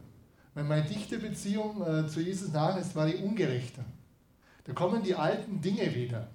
Wenn 0.54 0.68
meine 0.68 0.86
dichte 0.86 1.18
Beziehung 1.18 1.82
äh, 1.82 2.06
zu 2.06 2.20
Jesus 2.20 2.52
nachlässt, 2.52 2.94
werde 2.94 3.12
ich 3.12 3.22
ungerechter. 3.22 3.84
Da 4.64 4.72
kommen 4.72 5.02
die 5.02 5.14
alten 5.14 5.60
Dinge 5.60 5.94
wieder. 5.94 6.28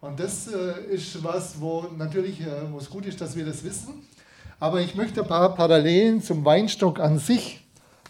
Und 0.00 0.20
das 0.20 0.46
äh, 0.48 0.94
ist 0.94 1.22
was, 1.24 1.60
wo 1.60 1.88
natürlich, 1.96 2.40
äh, 2.40 2.70
wo 2.70 2.78
es 2.78 2.88
gut 2.88 3.06
ist, 3.06 3.20
dass 3.20 3.34
wir 3.34 3.44
das 3.44 3.64
wissen. 3.64 4.02
Aber 4.58 4.80
ich 4.80 4.94
möchte 4.94 5.20
ein 5.20 5.28
paar 5.28 5.54
Parallelen 5.54 6.22
zum 6.22 6.44
Weinstock 6.44 6.98
an 6.98 7.18
sich 7.18 7.60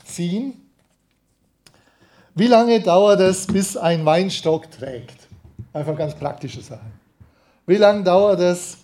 ziehen. 0.05 0.55
Wie 2.35 2.47
lange 2.47 2.81
dauert 2.81 3.21
es, 3.21 3.47
bis 3.47 3.77
ein 3.77 4.05
Weinstock 4.05 4.71
trägt? 4.71 5.27
Einfach 5.73 5.97
ganz 5.97 6.15
praktische 6.15 6.61
Sache. 6.61 6.87
Wie 7.67 7.77
lange 7.77 8.05
dauert 8.05 8.41
es, 8.41 8.79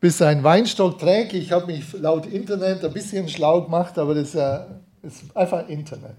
bis 0.00 0.20
ein 0.20 0.42
Weinstock 0.42 0.98
trägt? 0.98 1.34
Ich 1.34 1.52
habe 1.52 1.66
mich 1.66 1.92
laut 1.92 2.26
Internet 2.26 2.84
ein 2.84 2.92
bisschen 2.92 3.28
schlau 3.28 3.62
gemacht, 3.62 3.96
aber 3.96 4.14
das 4.14 4.28
ist, 4.28 4.34
ja, 4.34 4.66
ist 5.02 5.36
einfach 5.36 5.68
Internet. 5.68 6.16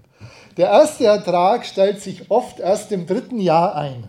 Der 0.56 0.68
erste 0.68 1.04
Ertrag 1.04 1.66
stellt 1.66 2.00
sich 2.00 2.30
oft 2.30 2.58
erst 2.58 2.90
im 2.92 3.06
dritten 3.06 3.38
Jahr 3.38 3.74
ein. 3.74 4.08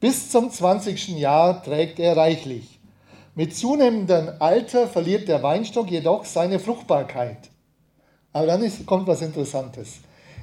Bis 0.00 0.30
zum 0.30 0.50
20. 0.50 1.08
Jahr 1.08 1.62
trägt 1.62 1.98
er 1.98 2.16
reichlich. 2.16 2.79
Mit 3.34 3.56
zunehmendem 3.56 4.30
Alter 4.38 4.88
verliert 4.88 5.28
der 5.28 5.42
Weinstock 5.42 5.90
jedoch 5.90 6.24
seine 6.24 6.58
Fruchtbarkeit. 6.58 7.50
Aber 8.32 8.46
dann 8.46 8.62
ist, 8.62 8.84
kommt 8.86 9.06
was 9.06 9.22
Interessantes. 9.22 9.98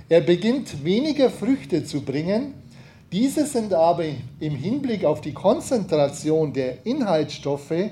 Er 0.09 0.21
beginnt 0.21 0.83
weniger 0.83 1.29
Früchte 1.29 1.83
zu 1.83 2.01
bringen, 2.01 2.53
diese 3.11 3.45
sind 3.45 3.73
aber 3.73 4.03
im 4.39 4.55
Hinblick 4.55 5.05
auf 5.05 5.21
die 5.21 5.33
Konzentration 5.33 6.51
der 6.51 6.85
Inhaltsstoffe 6.85 7.91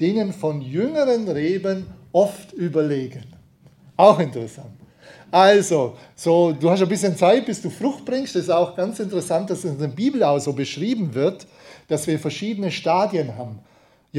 denen 0.00 0.32
von 0.32 0.60
jüngeren 0.60 1.28
Reben 1.28 1.86
oft 2.12 2.52
überlegen. 2.52 3.24
Auch 3.96 4.18
interessant. 4.18 4.70
Also, 5.30 5.96
so, 6.14 6.52
du 6.52 6.70
hast 6.70 6.82
ein 6.82 6.88
bisschen 6.88 7.16
Zeit, 7.16 7.46
bis 7.46 7.62
du 7.62 7.70
Frucht 7.70 8.04
bringst. 8.04 8.34
Das 8.34 8.42
ist 8.42 8.50
auch 8.50 8.76
ganz 8.76 9.00
interessant, 9.00 9.50
dass 9.50 9.64
es 9.64 9.72
in 9.72 9.78
der 9.78 9.88
Bibel 9.88 10.22
auch 10.22 10.38
so 10.38 10.52
beschrieben 10.52 11.14
wird, 11.14 11.46
dass 11.88 12.06
wir 12.06 12.18
verschiedene 12.18 12.70
Stadien 12.70 13.36
haben. 13.36 13.58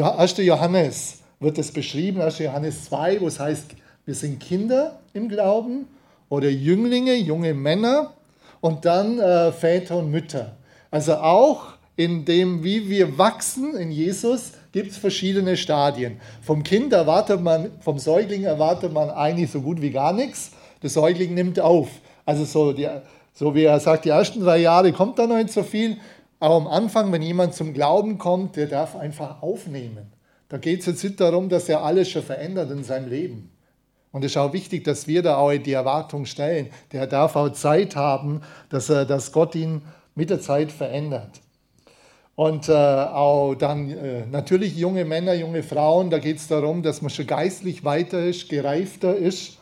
1. 0.04 0.38
Johannes 0.38 1.20
wird 1.40 1.58
es 1.58 1.72
beschrieben, 1.72 2.22
1. 2.22 2.40
Johannes 2.40 2.86
2, 2.86 3.22
wo 3.22 3.28
es 3.28 3.40
heißt, 3.40 3.66
wir 4.06 4.14
sind 4.14 4.40
Kinder 4.40 5.00
im 5.14 5.28
Glauben 5.28 5.88
oder 6.30 6.50
Jünglinge, 6.50 7.16
junge 7.16 7.54
Männer 7.54 8.14
und 8.62 8.86
dann 8.86 9.20
äh, 9.20 9.52
Väter 9.52 9.98
und 9.98 10.12
Mütter. 10.12 10.56
Also 10.92 11.16
auch 11.16 11.74
in 11.96 12.26
dem, 12.26 12.64
wie 12.64 12.90
wir 12.90 13.18
wachsen 13.18 13.76
in 13.76 13.92
Jesus, 13.92 14.52
gibt 14.72 14.92
es 14.92 14.98
verschiedene 14.98 15.58
Stadien. 15.58 16.20
Vom 16.42 16.62
Kind 16.62 16.94
erwartet 16.94 17.42
man, 17.42 17.72
vom 17.80 17.98
Säugling 17.98 18.44
erwartet 18.44 18.94
man 18.94 19.10
eigentlich 19.10 19.50
so 19.50 19.62
gut 19.62 19.82
wie 19.82 19.90
gar 19.90 20.14
nichts. 20.14 20.52
Der 20.84 20.92
Säugling 20.92 21.34
nimmt 21.34 21.60
auf. 21.60 21.90
Also 22.24 22.46
so, 22.46 22.72
die, 22.72 22.88
so 23.34 23.56
wie 23.56 23.64
er 23.64 23.80
sagt, 23.80 24.06
die 24.06 24.10
ersten 24.10 24.42
drei 24.42 24.60
Jahre 24.60 24.94
kommt 24.94 25.18
da 25.18 25.26
noch 25.26 25.38
nicht 25.38 25.52
so 25.52 25.64
viel. 25.64 25.98
Aber 26.40 26.56
am 26.56 26.68
Anfang, 26.68 27.12
wenn 27.12 27.22
jemand 27.22 27.56
zum 27.56 27.74
Glauben 27.74 28.18
kommt, 28.18 28.56
der 28.56 28.68
darf 28.68 28.96
einfach 28.96 29.42
aufnehmen. 29.42 30.12
Da 30.50 30.58
geht 30.58 30.82
es 30.82 30.86
jetzt 30.86 31.04
nicht 31.04 31.20
darum, 31.20 31.50
dass 31.50 31.68
er 31.68 31.84
alles 31.84 32.10
schon 32.10 32.24
verändert 32.24 32.72
in 32.72 32.84
seinem 32.84 33.10
Leben. 33.10 33.52
Und 34.12 34.24
es 34.24 34.32
ist 34.32 34.38
auch 34.38 34.54
wichtig, 34.54 34.84
dass 34.84 35.08
wir 35.08 35.22
da 35.22 35.38
auch 35.38 35.52
die 35.52 35.74
Erwartung 35.74 36.26
stellen. 36.26 36.70
Der 36.92 37.08
darf 37.08 37.36
auch 37.36 37.50
Zeit 37.50 37.96
haben, 37.96 38.42
dass, 38.70 38.90
er, 38.90 39.06
dass 39.06 39.32
Gott 39.32 39.56
ihn 39.56 39.82
mit 40.16 40.30
der 40.30 40.40
Zeit 40.40 40.72
verändert. 40.72 41.42
Und 42.36 42.70
äh, 42.70 42.72
auch 42.72 43.56
dann 43.56 43.90
äh, 43.90 44.26
natürlich 44.28 44.78
junge 44.78 45.06
Männer, 45.06 45.34
junge 45.34 45.64
Frauen, 45.64 46.10
da 46.12 46.20
geht 46.20 46.38
es 46.38 46.48
darum, 46.48 46.84
dass 46.84 47.02
man 47.02 47.10
schon 47.10 47.26
geistlich 47.28 47.84
weiter 47.84 48.24
ist, 48.24 48.48
gereifter 48.48 49.16
ist. 49.16 49.58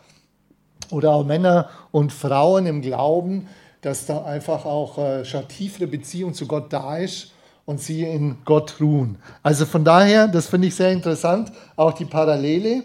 Oder 0.92 1.12
auch 1.14 1.26
Männer 1.26 1.70
und 1.92 2.12
Frauen 2.12 2.66
im 2.66 2.82
Glauben, 2.82 3.48
dass 3.86 4.08
da 4.08 4.24
einfach 4.24 4.66
auch 4.66 4.98
äh, 4.98 5.24
schon 5.26 5.48
tiefere 5.48 5.86
Beziehung 5.86 6.34
zu 6.34 6.48
Gott 6.48 6.74
da 6.74 6.98
ist 6.98 7.34
und 7.66 7.80
sie 7.80 8.02
in 8.02 8.38
Gott 8.44 8.82
ruhen. 8.82 9.20
Also 9.44 9.68
von 9.68 9.86
daher, 9.86 10.28
das 10.28 10.48
finde 10.48 10.70
ich 10.70 10.76
sehr 10.76 10.92
interessant, 10.92 11.52
auch 11.76 11.94
die 11.94 12.06
Parallele. 12.06 12.82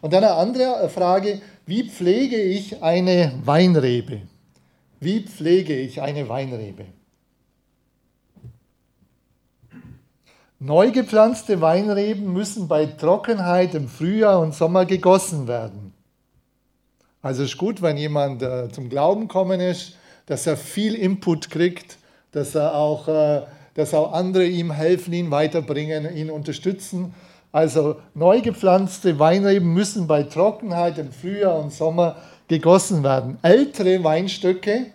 Und 0.00 0.12
dann 0.12 0.22
eine 0.22 0.34
andere 0.34 0.88
Frage, 0.90 1.40
wie 1.66 1.90
pflege 1.90 2.36
ich 2.36 2.84
eine 2.84 3.32
Weinrebe? 3.44 4.22
Wie 5.00 5.22
pflege 5.22 5.76
ich 5.76 6.00
eine 6.00 6.28
Weinrebe? 6.28 6.84
Neu 10.60 10.92
gepflanzte 10.92 11.60
Weinreben 11.60 12.32
müssen 12.32 12.68
bei 12.68 12.86
Trockenheit 12.86 13.74
im 13.74 13.88
Frühjahr 13.88 14.38
und 14.38 14.54
Sommer 14.54 14.86
gegossen 14.86 15.48
werden. 15.48 15.92
Also 17.22 17.42
ist 17.42 17.58
gut, 17.58 17.82
wenn 17.82 17.96
jemand 17.96 18.40
äh, 18.42 18.68
zum 18.70 18.88
Glauben 18.88 19.26
kommen 19.26 19.58
ist, 19.58 19.96
dass 20.26 20.46
er 20.46 20.56
viel 20.56 20.94
Input 20.94 21.50
kriegt, 21.50 21.98
dass 22.32 22.54
er 22.54 22.74
auch, 22.74 23.08
äh, 23.08 23.42
dass 23.74 23.94
auch 23.94 24.12
andere 24.12 24.46
ihm 24.46 24.72
helfen, 24.72 25.12
ihn 25.12 25.30
weiterbringen, 25.30 26.14
ihn 26.16 26.30
unterstützen. 26.30 27.14
Also 27.52 27.96
neu 28.14 28.40
gepflanzte 28.40 29.18
Weinreben 29.18 29.72
müssen 29.72 30.06
bei 30.06 30.24
Trockenheit 30.24 30.98
im 30.98 31.12
Frühjahr 31.12 31.58
und 31.58 31.72
Sommer 31.72 32.16
gegossen 32.48 33.02
werden. 33.02 33.38
Ältere 33.42 34.02
Weinstöcke 34.02 34.86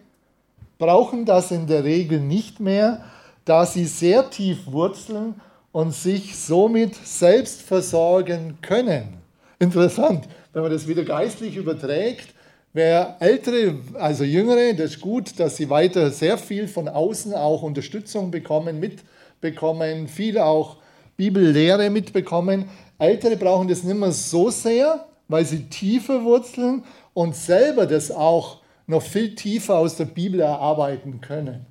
brauchen 0.77 1.25
das 1.25 1.51
in 1.51 1.67
der 1.67 1.83
Regel 1.83 2.19
nicht 2.19 2.59
mehr, 2.59 3.03
da 3.45 3.65
sie 3.65 3.85
sehr 3.85 4.29
tief 4.29 4.67
wurzeln 4.67 5.35
und 5.71 5.93
sich 5.93 6.37
somit 6.37 6.95
selbst 6.95 7.61
versorgen 7.61 8.57
können. 8.61 9.19
Interessant, 9.59 10.27
wenn 10.53 10.61
man 10.61 10.71
das 10.71 10.87
wieder 10.87 11.03
geistlich 11.03 11.55
überträgt, 11.55 12.33
Wer 12.71 13.17
ältere, 13.19 13.79
also 13.95 14.23
jüngere, 14.23 14.73
das 14.73 14.91
ist 14.91 15.01
gut, 15.01 15.39
dass 15.39 15.57
sie 15.57 15.71
weiter 15.71 16.11
sehr 16.11 16.37
viel 16.37 16.67
von 16.67 16.87
außen 16.87 17.33
auch 17.33 17.63
Unterstützung 17.63 18.29
bekommen, 18.29 18.79
mitbekommen, 18.79 20.07
viel 20.07 20.37
auch 20.37 20.77
Bibellehre 21.17 21.89
mitbekommen. 21.89 22.65
Ältere 22.99 23.37
brauchen 23.37 23.67
das 23.67 23.83
nicht 23.83 23.97
mehr 23.97 24.11
so 24.11 24.51
sehr, 24.51 25.07
weil 25.27 25.45
sie 25.45 25.63
tiefer 25.63 26.23
wurzeln 26.23 26.83
und 27.15 27.35
selber 27.35 27.87
das 27.87 28.11
auch 28.11 28.61
noch 28.85 29.01
viel 29.01 29.33
tiefer 29.33 29.75
aus 29.75 29.95
der 29.95 30.05
Bibel 30.05 30.39
erarbeiten 30.39 31.21
können. 31.21 31.65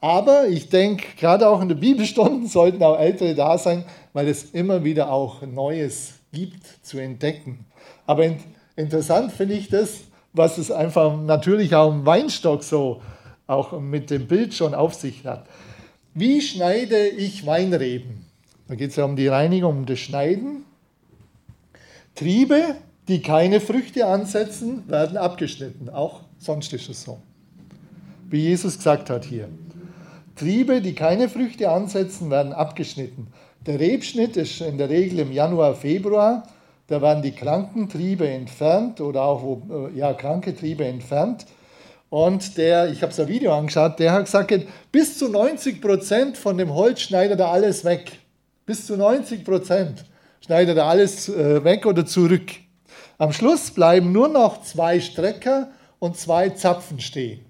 Aber 0.00 0.46
ich 0.46 0.68
denke, 0.68 1.04
gerade 1.18 1.48
auch 1.48 1.62
in 1.62 1.68
den 1.68 1.80
Bibelstunden 1.80 2.46
sollten 2.48 2.82
auch 2.84 2.98
Ältere 2.98 3.34
da 3.34 3.58
sein, 3.58 3.84
weil 4.12 4.28
es 4.28 4.50
immer 4.52 4.84
wieder 4.84 5.10
auch 5.10 5.42
Neues 5.42 6.14
gibt 6.32 6.64
zu 6.82 6.98
entdecken. 6.98 7.66
Aber 8.06 8.24
interessant 8.76 9.32
finde 9.32 9.54
ich 9.54 9.68
das, 9.68 10.04
was 10.34 10.58
es 10.58 10.70
einfach 10.70 11.16
natürlich 11.16 11.74
auch 11.74 11.90
im 11.90 12.04
Weinstock 12.04 12.62
so 12.62 13.00
auch 13.46 13.80
mit 13.80 14.10
dem 14.10 14.26
Bild 14.26 14.52
schon 14.52 14.74
auf 14.74 14.94
sich 14.94 15.24
hat. 15.24 15.46
Wie 16.12 16.40
schneide 16.40 17.08
ich 17.08 17.46
Weinreben? 17.46 18.26
Da 18.68 18.74
geht 18.74 18.90
es 18.90 18.96
ja 18.96 19.04
um 19.04 19.16
die 19.16 19.28
Reinigung, 19.28 19.78
um 19.78 19.86
das 19.86 19.98
Schneiden. 19.98 20.64
Triebe, 22.14 22.76
die 23.08 23.20
keine 23.20 23.60
Früchte 23.60 24.06
ansetzen, 24.06 24.88
werden 24.88 25.16
abgeschnitten. 25.16 25.88
Auch 25.88 26.20
sonst 26.38 26.72
ist 26.72 26.88
es 26.88 27.02
so. 27.02 27.18
Wie 28.30 28.40
Jesus 28.40 28.76
gesagt 28.76 29.10
hat 29.10 29.24
hier. 29.24 29.48
Triebe, 30.36 30.80
die 30.80 30.94
keine 30.94 31.28
Früchte 31.28 31.70
ansetzen, 31.70 32.30
werden 32.30 32.52
abgeschnitten. 32.52 33.28
Der 33.66 33.78
Rebschnitt 33.78 34.36
ist 34.36 34.60
in 34.60 34.78
der 34.78 34.88
Regel 34.88 35.20
im 35.20 35.32
Januar, 35.32 35.74
Februar 35.74 36.44
da 36.86 37.00
werden 37.00 37.22
die 37.22 37.32
kranken 37.32 37.88
Triebe 37.88 38.28
entfernt 38.28 39.00
oder 39.00 39.22
auch 39.22 39.42
wo, 39.42 39.88
äh, 39.88 39.98
ja, 39.98 40.12
kranke 40.12 40.54
Triebe 40.54 40.84
entfernt. 40.84 41.46
Und 42.10 42.58
der, 42.58 42.90
ich 42.90 43.02
habe 43.02 43.12
so 43.12 43.22
ein 43.22 43.28
Video 43.28 43.52
angeschaut, 43.52 43.98
der 43.98 44.12
hat 44.12 44.26
gesagt, 44.26 44.54
bis 44.92 45.18
zu 45.18 45.28
90 45.28 45.80
Prozent 45.80 46.36
von 46.36 46.58
dem 46.58 46.72
Holz 46.72 47.00
schneidet 47.00 47.40
er 47.40 47.48
alles 47.48 47.84
weg. 47.84 48.12
Bis 48.66 48.86
zu 48.86 48.96
90 48.96 49.44
Prozent 49.44 50.04
schneidet 50.44 50.76
er 50.76 50.84
alles 50.84 51.28
äh, 51.28 51.64
weg 51.64 51.86
oder 51.86 52.06
zurück. 52.06 52.50
Am 53.18 53.32
Schluss 53.32 53.70
bleiben 53.70 54.12
nur 54.12 54.28
noch 54.28 54.62
zwei 54.62 55.00
Strecker 55.00 55.70
und 55.98 56.16
zwei 56.16 56.50
Zapfen 56.50 57.00
stehen. 57.00 57.44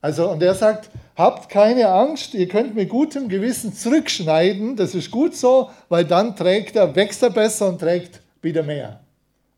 Also, 0.00 0.30
und 0.30 0.42
er 0.42 0.54
sagt, 0.54 0.90
habt 1.14 1.50
keine 1.50 1.88
Angst, 1.88 2.32
ihr 2.34 2.48
könnt 2.48 2.74
mit 2.74 2.88
gutem 2.88 3.28
Gewissen 3.28 3.74
zurückschneiden, 3.74 4.76
das 4.76 4.94
ist 4.94 5.10
gut 5.10 5.36
so, 5.36 5.70
weil 5.90 6.06
dann 6.06 6.34
trägt 6.34 6.76
er, 6.76 6.94
wächst 6.96 7.22
er 7.22 7.30
besser 7.30 7.68
und 7.68 7.80
trägt 7.80 8.20
wieder 8.40 8.62
mehr. 8.62 9.00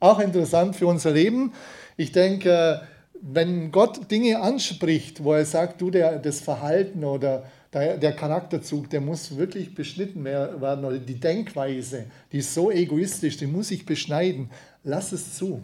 Auch 0.01 0.19
interessant 0.19 0.75
für 0.75 0.89
unser 0.89 1.13
Leben. 1.13 1.53
Ich 1.97 2.11
denke, 2.11 2.83
wenn 3.21 3.71
Gott 3.71 4.11
Dinge 4.11 4.41
anspricht, 4.41 5.23
wo 5.23 5.33
er 5.33 5.45
sagt, 5.45 5.81
du, 5.81 5.91
der, 5.91 6.19
das 6.19 6.41
Verhalten 6.41 7.05
oder 7.05 7.45
der, 7.73 7.97
der 7.97 8.13
Charakterzug, 8.13 8.91
der 8.91 9.01
muss 9.01 9.37
wirklich 9.37 9.75
beschnitten 9.75 10.25
werden 10.25 10.85
oder 10.85 10.99
die 10.99 11.21
Denkweise, 11.21 12.07
die 12.33 12.39
ist 12.39 12.53
so 12.53 12.71
egoistisch, 12.71 13.37
die 13.37 13.47
muss 13.47 13.71
ich 13.71 13.87
beschneiden. 13.87 14.51
Lass 14.83 15.13
es 15.13 15.37
zu. 15.37 15.63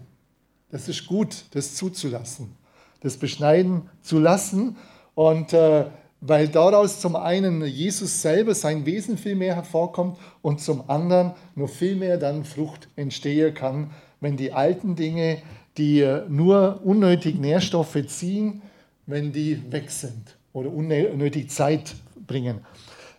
Das 0.71 0.89
ist 0.89 1.07
gut, 1.07 1.45
das 1.51 1.75
zuzulassen, 1.75 2.55
das 3.01 3.17
beschneiden 3.17 3.83
zu 4.03 4.19
lassen. 4.19 4.77
Und 5.15 5.53
äh, 5.53 5.87
weil 6.21 6.49
daraus 6.49 7.01
zum 7.01 7.15
einen 7.17 7.65
Jesus 7.65 8.23
selber 8.23 8.55
sein 8.55 8.85
Wesen 8.87 9.17
viel 9.19 9.37
mehr 9.37 9.55
hervorkommt 9.55 10.19
und 10.43 10.61
zum 10.61 10.91
anderen 10.91 11.33
noch 11.55 11.69
viel 11.69 11.95
mehr 11.95 12.17
dann 12.17 12.45
Frucht 12.45 12.89
entstehen 12.97 13.55
kann, 13.55 13.91
wenn 14.21 14.37
die 14.37 14.53
alten 14.53 14.97
Dinge, 14.97 15.39
die 15.77 16.01
äh, 16.01 16.23
nur 16.29 16.81
unnötig 16.85 17.39
Nährstoffe 17.39 18.05
ziehen, 18.09 18.63
wenn 19.07 19.33
die 19.33 19.71
weg 19.73 19.91
sind 19.91 20.37
oder 20.53 20.73
unnötig 20.73 21.51
Zeit 21.51 21.95
bringen. 22.27 22.61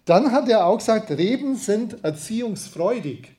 Dann 0.06 0.32
hat 0.32 0.50
er 0.50 0.66
auch 0.66 0.78
gesagt, 0.78 1.12
Reben 1.12 1.56
sind 1.56 2.04
erziehungsfreudig. 2.04 3.36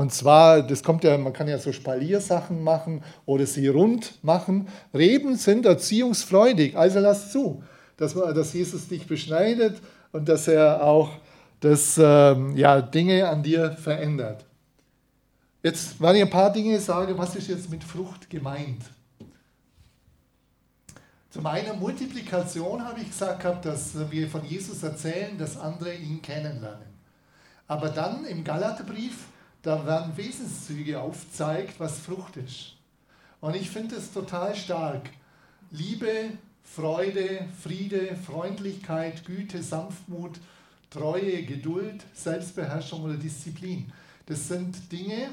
Und 0.00 0.14
zwar, 0.14 0.62
das 0.62 0.82
kommt 0.82 1.04
ja, 1.04 1.18
man 1.18 1.34
kann 1.34 1.46
ja 1.46 1.58
so 1.58 1.72
Spaliersachen 1.72 2.64
machen 2.64 3.04
oder 3.26 3.44
sie 3.44 3.68
rund 3.68 4.14
machen. 4.24 4.66
Reben 4.94 5.36
sind 5.36 5.66
erziehungsfreudig. 5.66 6.74
Also 6.74 7.00
lass 7.00 7.30
zu, 7.30 7.62
dass, 7.98 8.14
dass 8.14 8.54
Jesus 8.54 8.88
dich 8.88 9.06
beschneidet 9.06 9.76
und 10.12 10.26
dass 10.26 10.48
er 10.48 10.82
auch 10.82 11.10
das, 11.60 12.00
ähm, 12.02 12.56
ja, 12.56 12.80
Dinge 12.80 13.28
an 13.28 13.42
dir 13.42 13.72
verändert. 13.72 14.46
Jetzt, 15.62 16.00
wenn 16.00 16.16
ich 16.16 16.22
ein 16.22 16.30
paar 16.30 16.50
Dinge 16.50 16.80
sage, 16.80 17.18
was 17.18 17.36
ist 17.36 17.48
jetzt 17.48 17.68
mit 17.68 17.84
Frucht 17.84 18.30
gemeint? 18.30 18.80
Zu 21.28 21.42
meiner 21.42 21.74
Multiplikation 21.74 22.82
habe 22.82 23.00
ich 23.00 23.08
gesagt, 23.08 23.42
gehabt, 23.42 23.66
dass 23.66 24.10
wir 24.10 24.30
von 24.30 24.46
Jesus 24.46 24.82
erzählen, 24.82 25.36
dass 25.36 25.58
andere 25.58 25.92
ihn 25.92 26.22
kennenlernen. 26.22 26.88
Aber 27.66 27.90
dann 27.90 28.24
im 28.24 28.42
Galaterbrief, 28.42 29.26
da 29.62 29.86
werden 29.86 30.16
Wesenszüge 30.16 31.00
aufzeigt, 31.00 31.78
was 31.78 31.98
Frucht 31.98 32.36
ist. 32.36 32.76
Und 33.40 33.56
ich 33.56 33.70
finde 33.70 33.96
es 33.96 34.12
total 34.12 34.54
stark. 34.54 35.10
Liebe, 35.70 36.30
Freude, 36.62 37.46
Friede, 37.62 38.16
Freundlichkeit, 38.16 39.24
Güte, 39.24 39.62
Sanftmut, 39.62 40.40
Treue, 40.90 41.44
Geduld, 41.44 42.04
Selbstbeherrschung 42.14 43.04
oder 43.04 43.14
Disziplin. 43.14 43.92
Das 44.26 44.48
sind 44.48 44.90
Dinge, 44.92 45.30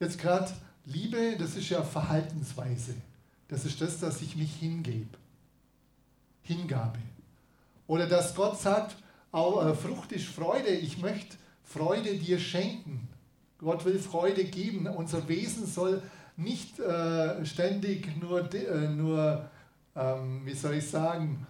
jetzt 0.00 0.18
gerade 0.18 0.52
Liebe, 0.84 1.36
das 1.38 1.56
ist 1.56 1.68
ja 1.68 1.82
Verhaltensweise. 1.82 2.94
Das 3.48 3.64
ist 3.64 3.80
das, 3.80 4.00
dass 4.00 4.22
ich 4.22 4.36
mich 4.36 4.54
hingebe. 4.56 5.18
Hingabe. 6.42 6.98
Oder 7.86 8.06
dass 8.06 8.34
Gott 8.34 8.60
sagt, 8.60 8.96
äh, 9.32 9.74
Frucht 9.74 10.12
ist 10.12 10.26
Freude, 10.26 10.70
ich 10.70 10.98
möchte 10.98 11.36
Freude 11.64 12.16
dir 12.16 12.38
schenken. 12.38 13.08
Gott 13.58 13.84
will 13.84 13.98
Freude 13.98 14.44
geben. 14.44 14.86
Unser 14.86 15.28
Wesen 15.28 15.66
soll 15.66 16.02
nicht 16.36 16.78
äh, 16.78 17.44
ständig 17.44 18.20
nur, 18.20 18.52
äh, 18.54 18.88
nur 18.88 19.48
ähm, 19.96 20.42
wie 20.44 20.54
soll 20.54 20.74
ich 20.74 20.88
sagen, 20.88 21.46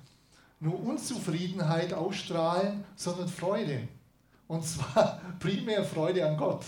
nur 0.61 0.83
Unzufriedenheit 0.83 1.93
ausstrahlen, 1.93 2.85
sondern 2.97 3.29
Freude. 3.29 3.87
Und 4.47 4.65
zwar 4.65 5.21
primär 5.39 5.85
Freude 5.85 6.27
an 6.27 6.37
Gott. 6.37 6.65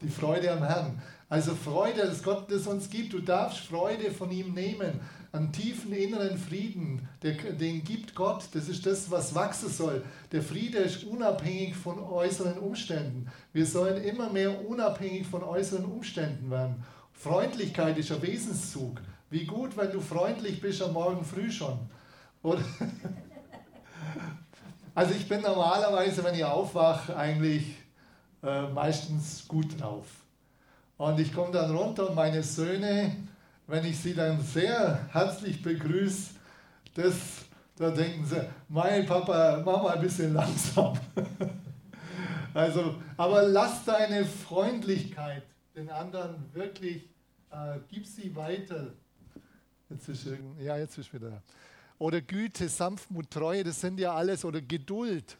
Die 0.00 0.08
Freude 0.08 0.50
am 0.50 0.64
Herrn. 0.64 1.00
Also 1.28 1.54
Freude, 1.54 2.06
dass 2.06 2.22
Gott 2.22 2.50
das 2.50 2.66
uns 2.66 2.90
gibt. 2.90 3.12
Du 3.12 3.20
darfst 3.20 3.60
Freude 3.60 4.10
von 4.10 4.30
ihm 4.30 4.52
nehmen 4.52 5.00
einen 5.32 5.50
tiefen 5.50 5.92
inneren 5.92 6.36
Frieden, 6.36 7.08
den 7.22 7.84
gibt 7.84 8.14
Gott. 8.14 8.44
Das 8.52 8.68
ist 8.68 8.84
das, 8.84 9.10
was 9.10 9.34
wachsen 9.34 9.70
soll. 9.70 10.04
Der 10.30 10.42
Friede 10.42 10.78
ist 10.78 11.04
unabhängig 11.04 11.74
von 11.74 11.98
äußeren 11.98 12.58
Umständen. 12.58 13.30
Wir 13.54 13.64
sollen 13.64 14.02
immer 14.04 14.28
mehr 14.28 14.68
unabhängig 14.68 15.26
von 15.26 15.42
äußeren 15.42 15.86
Umständen 15.86 16.50
werden. 16.50 16.84
Freundlichkeit 17.12 17.96
ist 17.96 18.12
ein 18.12 18.20
Wesenszug. 18.20 19.00
Wie 19.30 19.46
gut, 19.46 19.76
wenn 19.78 19.90
du 19.90 20.00
freundlich 20.00 20.60
bist 20.60 20.82
am 20.82 20.92
Morgen 20.92 21.24
früh 21.24 21.50
schon. 21.50 21.78
Oder? 22.42 22.62
Also 24.94 25.14
ich 25.14 25.26
bin 25.26 25.40
normalerweise, 25.40 26.22
wenn 26.22 26.34
ich 26.34 26.44
aufwache, 26.44 27.16
eigentlich 27.16 27.64
äh, 28.42 28.68
meistens 28.68 29.48
gut 29.48 29.80
drauf. 29.80 30.04
Und 30.98 31.18
ich 31.18 31.32
komme 31.32 31.50
dann 31.50 31.74
runter 31.74 32.10
und 32.10 32.14
meine 32.14 32.42
Söhne, 32.42 33.16
wenn 33.72 33.86
ich 33.86 33.98
sie 33.98 34.12
dann 34.12 34.38
sehr 34.38 35.08
herzlich 35.12 35.62
begrüße, 35.62 36.34
das, 36.92 37.14
da 37.74 37.90
denken 37.90 38.22
sie, 38.26 38.46
mein 38.68 39.06
Papa, 39.06 39.62
mach 39.64 39.82
mal 39.82 39.94
ein 39.94 40.02
bisschen 40.02 40.34
langsam. 40.34 40.92
also, 42.54 42.96
aber 43.16 43.44
lass 43.44 43.82
deine 43.86 44.26
Freundlichkeit 44.26 45.44
den 45.74 45.88
anderen 45.88 46.34
wirklich, 46.52 47.08
äh, 47.50 47.78
gib 47.88 48.04
sie 48.04 48.36
weiter. 48.36 48.92
Jetzt 49.88 50.06
ist, 50.06 50.26
ja, 50.60 50.76
jetzt 50.76 50.98
ist 50.98 51.14
wieder. 51.14 51.42
Oder 51.98 52.20
Güte, 52.20 52.68
Sanftmut, 52.68 53.30
Treue, 53.30 53.64
das 53.64 53.80
sind 53.80 53.98
ja 53.98 54.14
alles, 54.14 54.44
oder 54.44 54.60
Geduld 54.60 55.38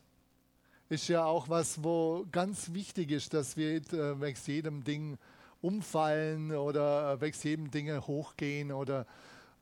ist 0.89 1.09
ja 1.09 1.23
auch 1.27 1.51
was, 1.51 1.85
wo 1.85 2.25
ganz 2.33 2.73
wichtig 2.73 3.11
ist, 3.11 3.35
dass 3.35 3.59
wir 3.59 3.83
äh, 3.93 4.35
jedem 4.47 4.83
Ding 4.85 5.19
umfallen 5.63 6.53
oder 6.53 7.21
wegen 7.21 7.39
jedem 7.43 7.71
Dinge 7.71 8.07
hochgehen 8.07 8.73
oder 8.73 9.07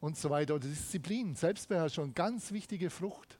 und 0.00 0.16
so 0.16 0.30
weiter. 0.30 0.54
Oder 0.56 0.68
Disziplin, 0.68 1.36
Selbstbeherrschung, 1.36 2.14
ganz 2.14 2.52
wichtige 2.52 2.90
Frucht, 2.90 3.38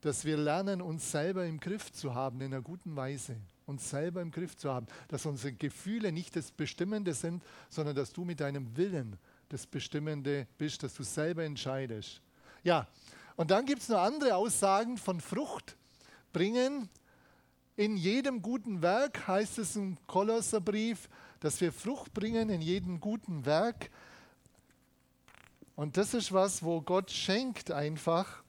dass 0.00 0.24
wir 0.24 0.36
lernen, 0.36 0.82
uns 0.82 1.10
selber 1.10 1.46
im 1.46 1.58
Griff 1.58 1.90
zu 1.92 2.14
haben, 2.14 2.40
in 2.40 2.52
einer 2.52 2.62
guten 2.62 2.94
Weise. 2.94 3.36
Uns 3.66 3.90
selber 3.90 4.22
im 4.22 4.30
Griff 4.30 4.56
zu 4.56 4.72
haben. 4.72 4.86
Dass 5.08 5.26
unsere 5.26 5.52
Gefühle 5.52 6.12
nicht 6.12 6.36
das 6.36 6.50
Bestimmende 6.50 7.14
sind, 7.14 7.42
sondern 7.68 7.94
dass 7.94 8.12
du 8.12 8.24
mit 8.24 8.40
deinem 8.40 8.76
Willen 8.76 9.16
das 9.48 9.66
Bestimmende 9.66 10.46
bist, 10.56 10.82
dass 10.82 10.94
du 10.94 11.02
selber 11.02 11.44
entscheidest. 11.44 12.20
Ja, 12.62 12.86
und 13.36 13.50
dann 13.50 13.66
gibt 13.66 13.82
es 13.82 13.88
noch 13.88 14.00
andere 14.00 14.34
Aussagen 14.36 14.96
von 14.96 15.20
Frucht 15.20 15.76
bringen. 16.32 16.88
In 17.76 17.96
jedem 17.96 18.42
guten 18.42 18.82
Werk 18.82 19.28
heißt 19.28 19.58
es 19.58 19.76
im 19.76 19.96
Kolosserbrief, 20.06 21.08
dass 21.40 21.60
wir 21.60 21.72
Frucht 21.72 22.12
bringen 22.14 22.50
in 22.50 22.60
jedem 22.60 23.00
guten 23.00 23.46
Werk. 23.46 23.90
Und 25.76 25.96
das 25.96 26.14
ist 26.14 26.32
was, 26.32 26.62
wo 26.62 26.80
Gott 26.80 27.10
schenkt 27.10 27.70
einfach. 27.70 28.42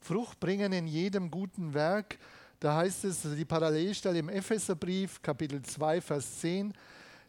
Frucht 0.00 0.38
bringen 0.38 0.72
in 0.72 0.86
jedem 0.86 1.30
guten 1.30 1.74
Werk. 1.74 2.18
Da 2.60 2.76
heißt 2.76 3.04
es, 3.04 3.22
die 3.22 3.44
Parallelstelle 3.44 4.18
im 4.18 4.28
Epheserbrief, 4.28 5.22
Kapitel 5.22 5.62
2, 5.62 6.00
Vers 6.00 6.40
10, 6.40 6.72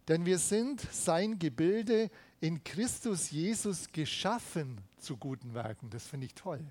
denn 0.08 0.26
wir 0.26 0.40
sind 0.40 0.82
sein 0.92 1.38
Gebilde 1.38 2.10
in 2.42 2.64
Christus 2.64 3.30
Jesus 3.30 3.92
geschaffen 3.92 4.80
zu 4.98 5.18
guten 5.18 5.54
Werken. 5.54 5.90
Das 5.90 6.08
finde 6.08 6.26
ich 6.28 6.34
toll. 6.34 6.64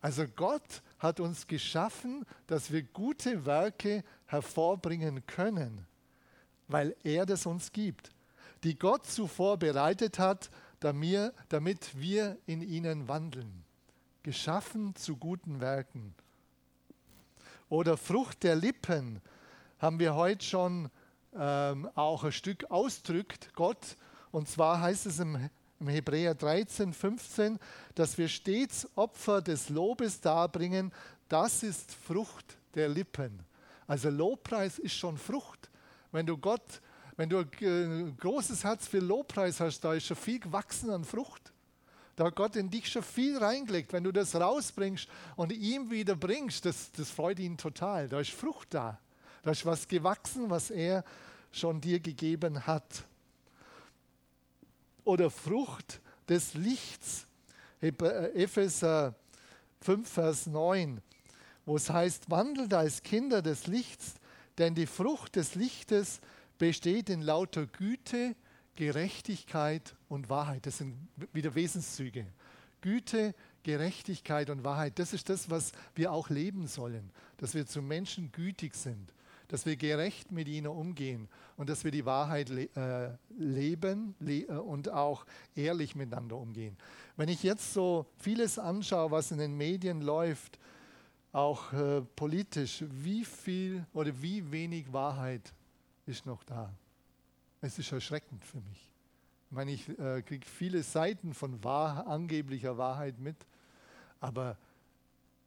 Also 0.00 0.26
Gott 0.26 0.82
hat 0.98 1.20
uns 1.20 1.46
geschaffen, 1.46 2.24
dass 2.46 2.72
wir 2.72 2.82
gute 2.82 3.46
Werke 3.46 4.04
hervorbringen 4.26 5.24
können 5.26 5.86
weil 6.68 6.96
er 7.04 7.26
das 7.26 7.46
uns 7.46 7.72
gibt, 7.72 8.10
die 8.62 8.78
Gott 8.78 9.06
zuvor 9.06 9.58
bereitet 9.58 10.18
hat, 10.18 10.50
damit 10.80 11.98
wir 11.98 12.36
in 12.46 12.62
ihnen 12.62 13.08
wandeln, 13.08 13.64
geschaffen 14.22 14.94
zu 14.96 15.16
guten 15.16 15.60
Werken. 15.60 16.14
Oder 17.68 17.96
Frucht 17.96 18.42
der 18.42 18.56
Lippen 18.56 19.20
haben 19.78 19.98
wir 19.98 20.14
heute 20.14 20.44
schon 20.44 20.90
ähm, 21.34 21.88
auch 21.94 22.24
ein 22.24 22.32
Stück 22.32 22.70
ausdrückt, 22.70 23.50
Gott. 23.54 23.96
Und 24.30 24.48
zwar 24.48 24.80
heißt 24.80 25.06
es 25.06 25.18
im, 25.18 25.50
im 25.80 25.88
Hebräer 25.88 26.34
13, 26.34 26.92
15, 26.92 27.58
dass 27.94 28.18
wir 28.18 28.28
stets 28.28 28.88
Opfer 28.94 29.42
des 29.42 29.68
Lobes 29.68 30.20
darbringen. 30.20 30.92
Das 31.28 31.62
ist 31.62 31.92
Frucht 31.92 32.56
der 32.74 32.88
Lippen. 32.88 33.40
Also 33.86 34.10
Lobpreis 34.10 34.78
ist 34.78 34.94
schon 34.94 35.18
Frucht. 35.18 35.70
Wenn 36.14 36.26
du 36.26 36.38
Gott, 36.38 36.80
wenn 37.16 37.28
du 37.28 37.38
ein 37.40 38.16
großes 38.16 38.62
Herz 38.62 38.86
für 38.86 39.00
Lobpreis 39.00 39.58
hast, 39.58 39.80
da 39.80 39.94
ist 39.94 40.06
schon 40.06 40.16
viel 40.16 40.38
gewachsen 40.38 40.90
an 40.90 41.04
Frucht. 41.04 41.52
Da 42.14 42.26
hat 42.26 42.36
Gott 42.36 42.54
in 42.54 42.70
dich 42.70 42.86
schon 42.88 43.02
viel 43.02 43.36
reingelegt. 43.36 43.92
Wenn 43.92 44.04
du 44.04 44.12
das 44.12 44.36
rausbringst 44.36 45.08
und 45.34 45.50
ihm 45.50 45.90
wieder 45.90 46.14
bringst, 46.14 46.66
das, 46.66 46.92
das 46.92 47.10
freut 47.10 47.40
ihn 47.40 47.58
total. 47.58 48.08
Da 48.08 48.20
ist 48.20 48.30
Frucht 48.30 48.72
da. 48.72 49.00
Da 49.42 49.50
ist 49.50 49.66
was 49.66 49.88
gewachsen, 49.88 50.50
was 50.50 50.70
er 50.70 51.02
schon 51.50 51.80
dir 51.80 51.98
gegeben 51.98 52.64
hat. 52.64 53.02
Oder 55.02 55.32
Frucht 55.32 56.00
des 56.28 56.54
Lichts. 56.54 57.26
Äh, 57.80 57.88
Epheser 58.40 59.16
5, 59.80 60.08
Vers 60.08 60.46
9, 60.46 61.02
wo 61.66 61.74
es 61.74 61.90
heißt, 61.90 62.30
wandelt 62.30 62.72
als 62.72 63.02
Kinder 63.02 63.42
des 63.42 63.66
Lichts, 63.66 64.14
denn 64.58 64.74
die 64.74 64.86
Frucht 64.86 65.36
des 65.36 65.54
Lichtes 65.54 66.20
besteht 66.58 67.10
in 67.10 67.20
lauter 67.22 67.66
Güte, 67.66 68.36
Gerechtigkeit 68.76 69.94
und 70.08 70.28
Wahrheit. 70.28 70.66
Das 70.66 70.78
sind 70.78 70.96
wieder 71.32 71.54
Wesenszüge. 71.54 72.26
Güte, 72.80 73.34
Gerechtigkeit 73.62 74.50
und 74.50 74.62
Wahrheit, 74.62 74.98
das 74.98 75.14
ist 75.14 75.28
das, 75.28 75.48
was 75.48 75.72
wir 75.94 76.12
auch 76.12 76.28
leben 76.28 76.66
sollen. 76.66 77.10
Dass 77.38 77.54
wir 77.54 77.66
zu 77.66 77.80
Menschen 77.80 78.30
gütig 78.30 78.74
sind, 78.74 79.12
dass 79.48 79.64
wir 79.64 79.76
gerecht 79.76 80.32
mit 80.32 80.48
ihnen 80.48 80.66
umgehen 80.66 81.28
und 81.56 81.70
dass 81.70 81.84
wir 81.84 81.90
die 81.90 82.04
Wahrheit 82.04 82.48
le 82.48 82.68
äh, 82.76 83.16
leben 83.38 84.14
le 84.20 84.42
äh, 84.42 84.52
und 84.52 84.90
auch 84.90 85.24
ehrlich 85.56 85.94
miteinander 85.94 86.36
umgehen. 86.36 86.76
Wenn 87.16 87.28
ich 87.28 87.42
jetzt 87.42 87.72
so 87.72 88.06
vieles 88.18 88.58
anschaue, 88.58 89.10
was 89.10 89.30
in 89.30 89.38
den 89.38 89.56
Medien 89.56 90.02
läuft, 90.02 90.58
auch 91.34 91.72
äh, 91.72 92.00
politisch, 92.14 92.84
wie 92.88 93.24
viel 93.24 93.84
oder 93.92 94.22
wie 94.22 94.50
wenig 94.52 94.92
Wahrheit 94.92 95.52
ist 96.06 96.26
noch 96.26 96.44
da? 96.44 96.72
Es 97.60 97.78
ist 97.78 97.90
erschreckend 97.90 98.44
für 98.44 98.60
mich. 98.60 98.90
Ich 99.46 99.52
meine, 99.52 99.72
ich 99.72 99.88
äh, 99.98 100.22
kriege 100.22 100.46
viele 100.46 100.82
Seiten 100.82 101.34
von 101.34 101.62
wahr, 101.64 102.06
angeblicher 102.06 102.78
Wahrheit 102.78 103.18
mit, 103.18 103.36
aber 104.20 104.56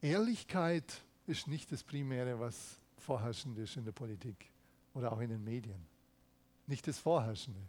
Ehrlichkeit 0.02 1.04
ist 1.26 1.47
nicht 1.47 1.71
das 1.71 1.84
Primäre, 1.84 2.39
was 2.39 2.80
vorherrschend 2.97 3.58
ist 3.58 3.78
in 3.78 3.86
der 3.86 3.93
Politik 3.93 4.52
oder 4.93 5.12
auch 5.13 5.19
in 5.19 5.30
den 5.30 5.43
Medien. 5.43 5.86
Nicht 6.67 6.86
das 6.88 7.00
Vorherrschende. 7.00 7.62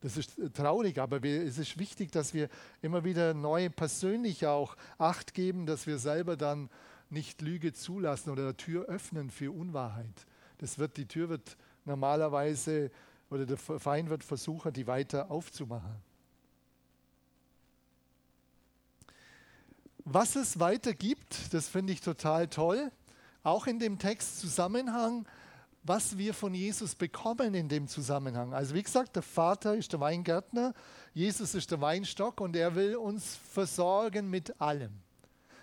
Das 0.00 0.16
ist 0.16 0.38
äh, 0.38 0.50
traurig, 0.50 0.98
aber 0.98 1.22
es 1.24 1.58
ist 1.58 1.78
wichtig, 1.78 2.12
dass 2.12 2.34
wir 2.34 2.48
immer 2.82 3.04
wieder 3.04 3.34
neu 3.34 3.68
persönlich 3.68 4.46
auch 4.46 4.76
Acht 4.98 5.34
geben, 5.34 5.66
dass 5.66 5.86
wir 5.86 5.98
selber 5.98 6.36
dann 6.36 6.70
nicht 7.10 7.42
Lüge 7.42 7.72
zulassen 7.72 8.30
oder 8.30 8.56
Tür 8.56 8.84
öffnen 8.86 9.30
für 9.30 9.50
Unwahrheit. 9.52 10.26
Das 10.58 10.78
wird, 10.78 10.96
die 10.96 11.06
Tür 11.06 11.28
wird 11.28 11.56
normalerweise, 11.84 12.90
oder 13.30 13.46
der 13.46 13.56
Feind 13.56 14.10
wird 14.10 14.24
versuchen, 14.24 14.72
die 14.72 14.86
weiter 14.86 15.30
aufzumachen. 15.30 15.96
Was 20.04 20.36
es 20.36 20.58
weiter 20.58 20.94
gibt, 20.94 21.52
das 21.52 21.68
finde 21.68 21.92
ich 21.92 22.00
total 22.00 22.48
toll, 22.48 22.90
auch 23.42 23.66
in 23.66 23.78
dem 23.78 23.98
Text 23.98 24.40
Zusammenhang, 24.40 25.26
was 25.88 26.18
wir 26.18 26.34
von 26.34 26.52
Jesus 26.52 26.94
bekommen 26.94 27.54
in 27.54 27.68
dem 27.68 27.88
Zusammenhang. 27.88 28.52
Also 28.52 28.74
wie 28.74 28.82
gesagt, 28.82 29.16
der 29.16 29.22
Vater 29.22 29.74
ist 29.74 29.92
der 29.92 30.00
Weingärtner, 30.00 30.74
Jesus 31.14 31.54
ist 31.54 31.70
der 31.70 31.80
Weinstock 31.80 32.40
und 32.42 32.54
er 32.54 32.74
will 32.74 32.96
uns 32.96 33.36
versorgen 33.50 34.28
mit 34.28 34.60
allem. 34.60 34.92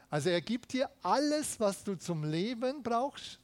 Also 0.09 0.29
er 0.29 0.41
gibt 0.41 0.73
dir 0.73 0.89
alles, 1.03 1.59
was 1.59 1.83
du 1.83 1.95
zum 1.95 2.23
Leben 2.23 2.81
brauchst, 2.81 3.39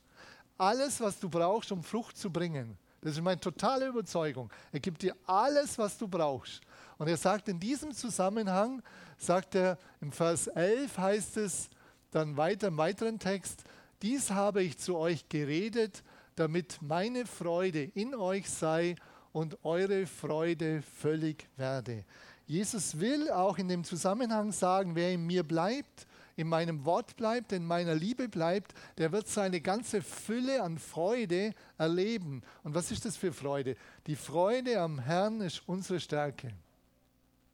alles, 0.58 1.00
was 1.00 1.20
du 1.20 1.30
brauchst, 1.30 1.72
um 1.72 1.84
Frucht 1.84 2.17
zu 2.17 2.32
bringen. 2.32 2.78
Das 3.02 3.13
ist 3.13 3.22
meine 3.22 3.39
totale 3.39 3.88
Überzeugung. 3.88 4.52
Er 4.72 4.80
gibt 4.80 5.02
dir 5.02 5.15
alles, 5.26 5.78
was 5.78 5.98
du 5.98 6.08
brauchst. 6.08 6.62
Und 6.98 7.08
er 7.08 7.17
sagt 7.17 7.48
in 7.48 7.60
diesem 7.60 7.94
Zusammenhang, 7.94 8.82
sagt 9.17 9.56
er 9.56 9.78
im 10.02 10.12
Vers 10.12 10.48
11 10.48 10.98
heißt 10.98 11.38
es 11.38 11.70
dann 12.12 12.38
weiter 12.38 12.67
im 12.67 12.78
weiteren 12.78 13.20
Text, 13.20 13.63
dies 14.02 14.32
habe 14.32 14.63
ich 14.63 14.78
zu 14.78 14.98
euch 14.98 15.30
geredet, 15.30 16.04
damit 16.41 16.80
meine 16.82 17.25
Freude 17.25 17.84
in 17.84 18.15
euch 18.15 18.49
sei 18.49 18.95
und 19.32 19.63
eure 19.63 20.08
Freude 20.08 20.82
völlig 20.82 21.47
werde. 21.56 22.04
Jesus 22.47 22.99
will 22.99 23.30
auch 23.30 23.58
in 23.58 23.67
dem 23.67 23.84
Zusammenhang 23.84 24.51
sagen, 24.51 24.95
wer 24.95 25.13
in 25.13 25.25
mir 25.25 25.43
bleibt 25.43 26.08
in 26.36 26.47
meinem 26.47 26.86
Wort 26.86 27.15
bleibt, 27.15 27.51
in 27.51 27.65
meiner 27.65 27.93
Liebe 27.93 28.27
bleibt, 28.27 28.73
der 28.97 29.12
wird 29.12 29.27
seine 29.27 29.62
ganze 29.62 30.01
Fülle 30.01 30.62
an 30.62 30.77
Freude 30.77 31.54
erleben. 31.77 32.41
Und 32.63 32.73
was 32.73 32.91
ist 32.91 33.06
das 33.06 33.15
für 33.15 33.32
Freude? 33.32 33.75
Die 34.08 34.15
Freude 34.15 34.80
am 34.80 34.99
Herrn 34.99 35.41
ist 35.41 35.62
unsere 35.67 35.99
Stärke. 35.99 36.51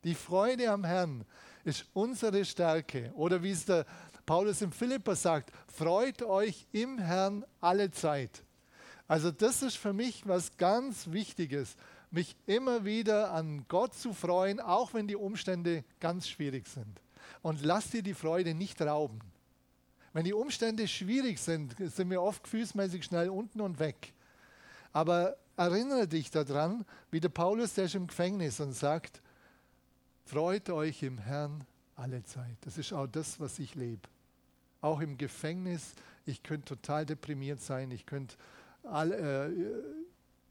Die 0.04 0.15
Freude 0.15 0.71
am 0.71 0.84
Herrn 0.84 1.26
ist 1.65 1.86
unsere 1.93 2.45
Stärke. 2.45 3.12
Oder 3.15 3.43
wie 3.43 3.52
es 3.52 3.65
der 3.65 3.86
Paulus 4.26 4.62
im 4.62 4.71
Philippa 4.71 5.15
sagt, 5.15 5.52
freut 5.67 6.21
euch 6.23 6.65
im 6.71 6.97
Herrn 6.97 7.45
alle 7.60 7.91
Zeit. 7.91 8.43
Also 9.08 9.32
das 9.32 9.62
ist 9.62 9.78
für 9.78 9.93
mich 9.93 10.28
was 10.28 10.58
ganz 10.58 11.12
Wichtiges, 11.12 11.76
mich 12.12 12.36
immer 12.46 12.86
wieder 12.86 13.32
an 13.32 13.65
Gott 13.67 13.93
zu 13.93 14.13
freuen, 14.13 14.60
auch 14.60 14.93
wenn 14.93 15.08
die 15.08 15.15
Umstände 15.15 15.84
ganz 16.00 16.28
schwierig 16.28 16.67
sind 16.67 17.02
und 17.41 17.62
lass 17.62 17.89
dir 17.89 18.04
die 18.04 18.13
Freude 18.13 18.54
nicht 18.54 18.82
rauben. 18.82 19.20
Wenn 20.13 20.26
die 20.26 20.34
Umstände 20.34 20.88
schwierig 20.88 21.39
sind, 21.39 21.76
sind 21.78 22.10
wir 22.10 22.22
oft 22.22 22.43
gefühlsmäßig 22.43 23.06
schnell 23.06 23.30
unten 23.30 23.62
und 23.62 23.80
weg. 23.80 24.13
Aber 24.91 25.38
erinnere 25.56 26.08
dich 26.08 26.32
daran, 26.32 26.86
wie 27.12 27.20
der 27.20 27.30
Paulus, 27.30 27.74
der 27.76 27.86
ist 27.86 27.96
im 27.96 28.08
Gefängnis 28.08 28.60
und 28.60 28.74
sagt, 28.74 29.22
freut 30.26 30.70
euch 30.70 31.04
im 31.04 31.17
Herrn 31.17 31.63
alle 31.96 32.24
Zeit. 32.24 32.58
Das 32.62 32.78
ist 32.78 32.93
auch 32.93 33.08
das, 33.08 33.39
was 33.39 33.60
ich 33.60 33.76
lebe. 33.76 34.02
Auch 34.82 35.02
im 35.02 35.17
Gefängnis, 35.17 35.93
ich 36.26 36.43
könnte 36.43 36.76
total 36.76 37.06
deprimiert 37.06 37.62
sein, 37.62 37.91
ich 37.91 38.06
könnte 38.06 38.36
all, 38.88 39.12
äh, 39.12 39.50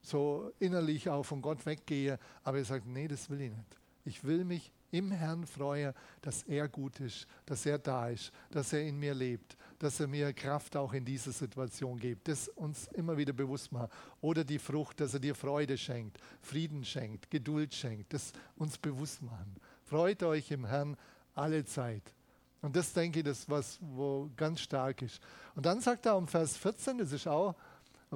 so 0.02 0.52
innerlich 0.58 1.08
auch 1.08 1.24
von 1.24 1.42
Gott 1.42 1.64
weggehen, 1.66 2.18
aber 2.44 2.58
er 2.58 2.64
sagt, 2.64 2.86
nee, 2.86 3.08
das 3.08 3.28
will 3.28 3.40
ich 3.40 3.50
nicht. 3.50 3.78
Ich 4.04 4.24
will 4.24 4.44
mich 4.44 4.72
im 4.92 5.10
Herrn 5.10 5.44
freue, 5.46 5.94
dass 6.22 6.44
er 6.44 6.68
gut 6.68 7.00
ist, 7.00 7.26
dass 7.44 7.66
er 7.66 7.78
da 7.78 8.08
ist, 8.08 8.32
dass 8.50 8.72
er 8.72 8.82
in 8.82 8.98
mir 8.98 9.14
lebt, 9.14 9.56
dass 9.78 9.98
er 9.98 10.06
mir 10.06 10.32
Kraft 10.32 10.76
auch 10.76 10.92
in 10.92 11.04
dieser 11.04 11.32
Situation 11.32 11.98
gibt. 11.98 12.28
Das 12.28 12.48
uns 12.48 12.86
immer 12.94 13.16
wieder 13.16 13.32
bewusst 13.32 13.72
machen. 13.72 13.88
Oder 14.20 14.44
die 14.44 14.58
Frucht, 14.58 15.00
dass 15.00 15.14
er 15.14 15.20
dir 15.20 15.34
Freude 15.34 15.76
schenkt, 15.76 16.18
Frieden 16.40 16.84
schenkt, 16.84 17.30
Geduld 17.30 17.74
schenkt. 17.74 18.12
Das 18.12 18.32
uns 18.56 18.78
bewusst 18.78 19.22
machen. 19.22 19.56
Freut 19.84 20.22
euch 20.22 20.50
im 20.50 20.64
Herrn 20.66 20.96
alle 21.34 21.64
Zeit. 21.64 22.14
Und 22.62 22.74
das 22.74 22.92
denke 22.92 23.20
ich, 23.20 23.24
das 23.24 23.48
was 23.48 23.78
wo 23.80 24.30
ganz 24.36 24.60
stark 24.60 25.02
ist. 25.02 25.20
Und 25.54 25.66
dann 25.66 25.80
sagt 25.80 26.06
er 26.06 26.16
um 26.16 26.26
Vers 26.26 26.56
14, 26.56 26.98
das 26.98 27.12
ist 27.12 27.26
auch 27.26 27.54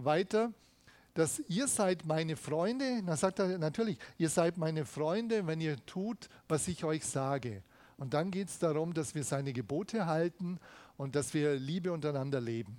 weiter, 0.05 0.53
dass 1.15 1.43
ihr 1.49 1.67
seid 1.67 2.07
meine 2.07 2.37
Freunde. 2.37 3.03
Dann 3.05 3.17
sagt 3.17 3.39
er 3.39 3.59
natürlich, 3.59 3.99
ihr 4.19 4.29
seid 4.29 4.57
meine 4.57 4.85
Freunde, 4.85 5.47
wenn 5.47 5.61
ihr 5.61 5.77
tut, 5.87 6.29
was 6.49 6.69
ich 6.69 6.85
euch 6.85 7.05
sage. 7.05 7.63
Und 7.99 8.15
dann 8.15 8.31
geht 8.31 8.49
es 8.49 8.59
darum, 8.59 8.95
dass 8.95 9.15
wir 9.15 9.25
seine 9.25 9.53
Gebote 9.53 10.07
halten 10.07 10.59
und 10.97 11.15
dass 11.15 11.35
wir 11.35 11.55
Liebe 11.55 11.93
untereinander 11.93 12.41
leben. 12.41 12.79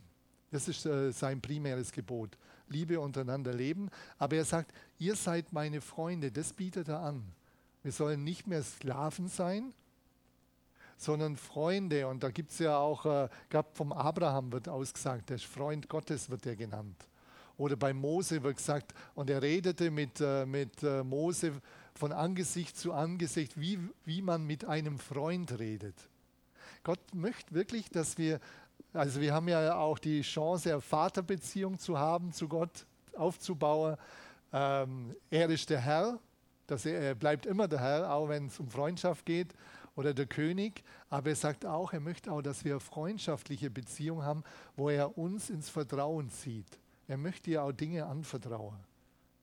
Das 0.52 0.68
ist 0.68 0.86
äh, 0.86 1.12
sein 1.12 1.42
primäres 1.42 1.92
Gebot. 1.92 2.38
Liebe 2.68 3.00
untereinander 3.00 3.54
leben. 3.54 3.90
Aber 4.18 4.36
er 4.36 4.46
sagt, 4.46 4.74
ihr 4.98 5.16
seid 5.16 5.54
meine 5.54 5.82
Freunde. 5.82 6.32
Das 6.32 6.54
bietet 6.54 6.88
er 6.88 7.02
an. 7.02 7.24
Wir 7.84 7.92
sollen 7.92 8.24
nicht 8.24 8.48
mehr 8.48 8.64
Sklaven 8.64 9.28
sein, 9.28 9.74
sondern 10.98 11.36
Freunde. 11.36 12.08
Und 12.08 12.24
da 12.24 12.32
gibt 12.32 12.52
es 12.52 12.60
ja 12.60 12.78
auch, 12.78 13.06
äh, 13.06 13.30
gab 13.50 13.76
vom 13.76 13.92
Abraham 13.92 14.52
wird 14.52 14.70
ausgesagt, 14.70 15.30
der 15.30 15.40
Freund 15.40 15.90
Gottes 15.90 16.30
wird 16.30 16.46
er 16.46 16.56
genannt. 16.56 16.96
Oder 17.62 17.76
bei 17.76 17.93
Mose 17.93 18.41
wird 18.41 18.58
gesagt, 18.58 18.91
und 19.13 19.30
er 19.30 19.39
redete 19.43 19.91
mit, 19.91 20.19
äh, 20.19 20.47
mit 20.47 20.82
äh, 20.82 21.04
Mose 21.04 21.54
von 21.93 22.12
Angesicht 22.12 22.76
zu 22.76 22.91
Angesicht, 22.91 23.60
wie, 23.60 23.78
wie 24.04 24.24
man 24.24 24.47
mit 24.47 24.65
einem 24.65 24.97
Freund 24.97 25.60
redet. 25.60 25.93
Gott 26.84 27.00
möchte 27.13 27.54
wirklich, 27.54 27.88
dass 27.91 28.17
wir, 28.17 28.39
also 28.93 29.21
wir 29.21 29.32
haben 29.36 29.47
ja 29.47 29.76
auch 29.76 30.00
die 30.00 30.24
Chance, 30.24 30.71
eine 30.71 30.82
Vaterbeziehung 30.82 31.78
zu 31.78 32.00
haben, 32.00 32.34
zu 32.34 32.47
Gott 32.47 32.88
aufzubauen. 33.15 33.95
Ähm, 34.52 35.15
er 35.30 35.47
ist 35.52 35.69
der 35.69 35.82
Herr, 35.82 36.17
dass 36.65 36.88
er, 36.88 37.00
er 37.00 37.13
bleibt 37.13 37.45
immer 37.45 37.67
der 37.67 37.80
Herr, 37.80 38.12
auch 38.12 38.28
wenn 38.28 38.47
es 38.47 38.60
um 38.60 38.71
Freundschaft 38.71 39.24
geht 39.24 39.54
oder 39.95 40.15
der 40.15 40.26
König. 40.26 40.84
Aber 41.12 41.30
er 41.30 41.36
sagt 41.36 41.67
auch, 41.67 41.93
er 41.93 42.00
möchte 42.00 42.32
auch, 42.32 42.41
dass 42.41 42.65
wir 42.65 42.71
eine 42.71 42.80
freundschaftliche 42.80 43.69
Beziehung 43.69 44.24
haben, 44.24 44.43
wo 44.76 44.89
er 44.89 45.15
uns 45.15 45.52
ins 45.52 45.69
Vertrauen 45.69 46.32
zieht. 46.32 46.80
Er 47.12 47.17
möchte 47.17 47.50
dir 47.50 47.63
auch 47.63 47.74
Dinge 47.74 48.06
anvertrauen, 48.06 48.80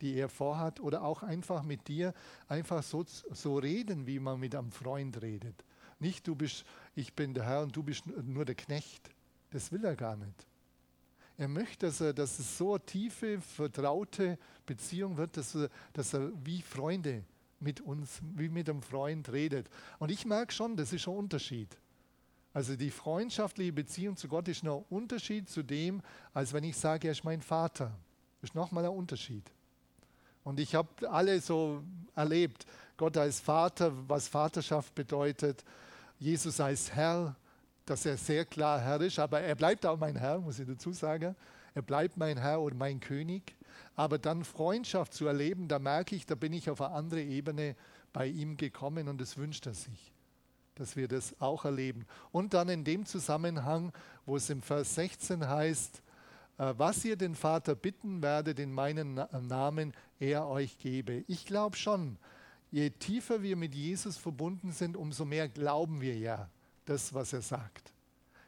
die 0.00 0.14
er 0.14 0.30
vorhat 0.30 0.80
oder 0.80 1.02
auch 1.02 1.22
einfach 1.22 1.62
mit 1.62 1.86
dir 1.86 2.14
einfach 2.48 2.82
so, 2.82 3.04
so 3.06 3.58
reden, 3.58 4.06
wie 4.06 4.18
man 4.18 4.40
mit 4.40 4.54
einem 4.54 4.72
Freund 4.72 5.20
redet. 5.20 5.66
Nicht 5.98 6.26
du 6.26 6.34
bist, 6.34 6.64
ich 6.94 7.12
bin 7.12 7.34
der 7.34 7.44
Herr 7.44 7.60
und 7.60 7.76
du 7.76 7.82
bist 7.82 8.06
nur 8.06 8.46
der 8.46 8.54
Knecht. 8.54 9.10
Das 9.50 9.70
will 9.70 9.84
er 9.84 9.96
gar 9.96 10.16
nicht. 10.16 10.46
Er 11.36 11.48
möchte, 11.48 11.84
dass, 11.84 12.00
er, 12.00 12.14
dass 12.14 12.38
es 12.38 12.56
so 12.56 12.72
eine 12.72 12.86
tiefe, 12.86 13.38
vertraute 13.38 14.38
Beziehung 14.64 15.18
wird, 15.18 15.36
dass 15.36 15.54
er, 15.54 15.68
dass 15.92 16.14
er 16.14 16.32
wie 16.42 16.62
Freunde 16.62 17.22
mit 17.60 17.82
uns, 17.82 18.22
wie 18.34 18.48
mit 18.48 18.70
einem 18.70 18.80
Freund 18.80 19.30
redet. 19.30 19.68
Und 19.98 20.10
ich 20.10 20.24
merke 20.24 20.54
schon, 20.54 20.74
das 20.74 20.94
ist 20.94 21.06
ein 21.06 21.14
Unterschied. 21.14 21.76
Also 22.58 22.74
die 22.74 22.90
freundschaftliche 22.90 23.72
Beziehung 23.72 24.16
zu 24.16 24.26
Gott 24.26 24.48
ist 24.48 24.64
noch 24.64 24.78
ein 24.78 24.84
Unterschied 24.90 25.48
zu 25.48 25.62
dem, 25.62 26.02
als 26.34 26.52
wenn 26.52 26.64
ich 26.64 26.76
sage, 26.76 27.06
er 27.06 27.12
ist 27.12 27.22
mein 27.22 27.40
Vater. 27.40 27.92
Ist 28.42 28.56
nochmal 28.56 28.84
ein 28.84 28.90
Unterschied. 28.90 29.44
Und 30.42 30.58
ich 30.58 30.74
habe 30.74 30.88
alle 31.08 31.40
so 31.40 31.84
erlebt. 32.16 32.66
Gott 32.96 33.16
als 33.16 33.38
Vater, 33.38 33.92
was 34.08 34.26
Vaterschaft 34.26 34.92
bedeutet. 34.96 35.64
Jesus 36.18 36.58
als 36.58 36.92
Herr, 36.92 37.36
dass 37.86 38.04
er 38.04 38.16
sehr 38.16 38.44
klar 38.44 38.80
Herr 38.80 39.00
ist. 39.02 39.20
Aber 39.20 39.40
er 39.40 39.54
bleibt 39.54 39.86
auch 39.86 39.96
mein 39.96 40.16
Herr, 40.16 40.40
muss 40.40 40.58
ich 40.58 40.66
dazu 40.66 40.92
sagen. 40.92 41.36
Er 41.76 41.82
bleibt 41.82 42.16
mein 42.16 42.38
Herr 42.38 42.60
und 42.60 42.76
mein 42.76 42.98
König. 42.98 43.54
Aber 43.94 44.18
dann 44.18 44.42
Freundschaft 44.42 45.14
zu 45.14 45.28
erleben, 45.28 45.68
da 45.68 45.78
merke 45.78 46.16
ich, 46.16 46.26
da 46.26 46.34
bin 46.34 46.52
ich 46.52 46.68
auf 46.68 46.80
eine 46.80 46.92
andere 46.92 47.22
Ebene 47.22 47.76
bei 48.12 48.26
ihm 48.26 48.56
gekommen 48.56 49.06
und 49.06 49.20
das 49.20 49.36
wünscht 49.36 49.64
er 49.66 49.74
sich, 49.74 50.12
dass 50.78 50.96
wir 50.96 51.08
das 51.08 51.40
auch 51.40 51.64
erleben. 51.64 52.06
Und 52.32 52.54
dann 52.54 52.68
in 52.68 52.84
dem 52.84 53.06
Zusammenhang, 53.06 53.92
wo 54.26 54.36
es 54.36 54.50
im 54.50 54.62
Vers 54.62 54.94
16 54.94 55.48
heißt, 55.48 56.02
äh, 56.58 56.74
was 56.76 57.04
ihr 57.04 57.16
den 57.16 57.34
Vater 57.34 57.74
bitten 57.74 58.22
werdet 58.22 58.58
in 58.58 58.72
meinen 58.72 59.20
Namen, 59.48 59.92
er 60.20 60.46
euch 60.46 60.78
gebe. 60.78 61.24
Ich 61.26 61.46
glaube 61.46 61.76
schon, 61.76 62.18
je 62.70 62.90
tiefer 62.90 63.42
wir 63.42 63.56
mit 63.56 63.74
Jesus 63.74 64.16
verbunden 64.16 64.72
sind, 64.72 64.96
umso 64.96 65.24
mehr 65.24 65.48
glauben 65.48 66.00
wir 66.00 66.16
ja 66.16 66.48
das, 66.84 67.14
was 67.14 67.32
er 67.32 67.42
sagt. 67.42 67.92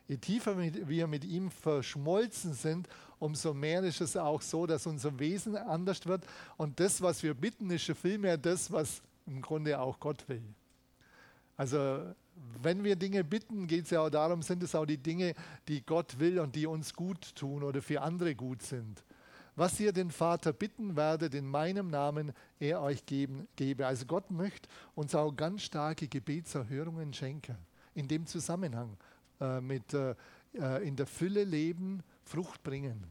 Je 0.09 0.16
tiefer 0.16 0.59
wir 0.59 1.07
mit 1.07 1.25
ihm 1.25 1.53
verschmolzen 1.53 2.55
sind, 2.55 2.88
umso 3.21 3.55
mehr 3.55 3.85
ist 3.85 4.01
es 4.01 4.16
auch 4.16 4.43
so, 4.43 4.66
dass 4.66 4.87
unser 4.87 5.16
Wesen 5.21 5.57
anders 5.57 6.05
wird. 6.05 6.25
Und 6.57 6.81
das, 6.81 7.01
was 7.01 7.23
wir 7.23 7.33
bitten, 7.33 7.71
ist 7.71 7.85
vielmehr 7.93 8.37
das, 8.37 8.73
was 8.73 9.03
im 9.27 9.40
Grunde 9.40 9.79
auch 9.79 10.01
Gott 10.01 10.29
will. 10.29 10.43
Also 11.61 12.14
wenn 12.62 12.85
wir 12.85 12.96
Dinge 12.96 13.23
bitten, 13.23 13.66
geht 13.66 13.85
es 13.85 13.90
ja 13.90 14.01
auch 14.01 14.09
darum, 14.09 14.40
sind 14.40 14.62
es 14.62 14.75
auch 14.75 14.87
die 14.87 14.96
Dinge, 14.96 15.35
die 15.68 15.85
Gott 15.85 16.18
will 16.18 16.38
und 16.38 16.57
die 16.57 16.66
uns 16.66 16.94
gut 16.94 17.37
tun 17.37 17.62
oder 17.62 17.83
für 17.83 18.01
andere 18.01 18.35
gut 18.35 18.62
sind. 18.62 19.05
Was 19.57 19.79
ihr 19.79 19.92
den 19.92 20.11
Vater 20.11 20.55
bitten 20.55 20.96
werdet 20.96 21.35
in 21.35 21.46
meinem 21.46 21.90
Namen, 21.90 22.33
er 22.59 22.81
euch 22.81 23.05
geben, 23.05 23.46
gebe. 23.57 23.87
Also 23.87 24.07
Gott 24.07 24.31
möchte 24.31 24.70
uns 24.94 25.14
auch 25.14 25.33
ganz 25.33 25.61
starke 25.61 26.09
Gebetserhörungen 26.09 27.12
schenken. 27.12 27.59
In 27.92 28.09
dem 28.09 28.25
Zusammenhang 28.25 28.96
äh, 29.38 29.61
mit 29.61 29.92
äh, 29.92 30.14
äh 30.55 30.88
in 30.88 30.96
der 30.96 31.07
Fülle 31.07 31.44
leben, 31.44 32.03
Frucht 32.25 32.62
bringen. 32.62 33.05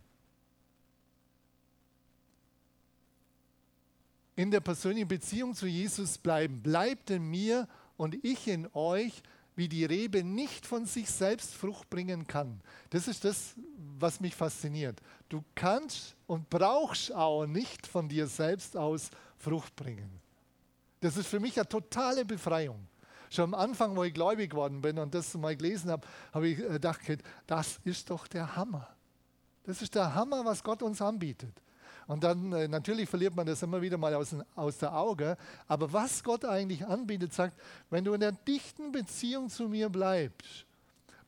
In 4.35 4.49
der 4.49 4.61
persönlichen 4.61 5.07
Beziehung 5.07 5.53
zu 5.53 5.67
Jesus 5.67 6.17
bleiben. 6.17 6.63
Bleibt 6.63 7.11
in 7.11 7.29
mir 7.29 7.67
und 7.99 8.23
ich 8.23 8.47
in 8.47 8.65
euch, 8.73 9.21
wie 9.57 9.67
die 9.67 9.83
Rebe 9.83 10.23
nicht 10.23 10.65
von 10.65 10.85
sich 10.85 11.11
selbst 11.11 11.53
Frucht 11.53 11.89
bringen 11.89 12.25
kann. 12.25 12.61
Das 12.91 13.09
ist 13.09 13.25
das, 13.25 13.55
was 13.99 14.21
mich 14.21 14.33
fasziniert. 14.33 15.01
Du 15.27 15.43
kannst 15.53 16.15
und 16.25 16.49
brauchst 16.49 17.13
auch 17.13 17.45
nicht 17.45 17.85
von 17.85 18.07
dir 18.07 18.27
selbst 18.27 18.77
aus 18.77 19.09
Frucht 19.37 19.75
bringen. 19.75 20.09
Das 21.01 21.17
ist 21.17 21.27
für 21.27 21.41
mich 21.41 21.59
eine 21.59 21.67
totale 21.67 22.23
Befreiung. 22.23 22.87
Schon 23.29 23.53
am 23.53 23.59
Anfang, 23.59 23.97
wo 23.97 24.05
ich 24.05 24.13
gläubig 24.13 24.51
geworden 24.51 24.81
bin 24.81 24.97
und 24.97 25.13
das 25.13 25.33
mal 25.33 25.57
gelesen 25.57 25.91
habe, 25.91 26.07
habe 26.33 26.47
ich 26.47 26.57
gedacht, 26.57 27.01
das 27.47 27.81
ist 27.83 28.09
doch 28.09 28.27
der 28.27 28.55
Hammer. 28.55 28.87
Das 29.63 29.81
ist 29.81 29.93
der 29.93 30.15
Hammer, 30.15 30.45
was 30.45 30.63
Gott 30.63 30.81
uns 30.81 31.01
anbietet. 31.01 31.61
Und 32.09 32.23
dann 32.23 32.51
äh, 32.53 32.67
natürlich 32.67 33.07
verliert 33.07 33.35
man 33.35 33.45
das 33.45 33.61
immer 33.61 33.83
wieder 33.83 33.95
mal 33.95 34.15
aus, 34.15 34.35
aus 34.55 34.79
der 34.79 34.95
Auge. 34.95 35.37
Aber 35.67 35.93
was 35.93 36.23
Gott 36.23 36.43
eigentlich 36.43 36.83
anbietet, 36.83 37.31
sagt, 37.33 37.55
wenn 37.91 38.03
du 38.03 38.13
in 38.13 38.19
der 38.19 38.31
dichten 38.31 38.91
Beziehung 38.91 39.47
zu 39.47 39.69
mir 39.69 39.89
bleibst, 39.89 40.65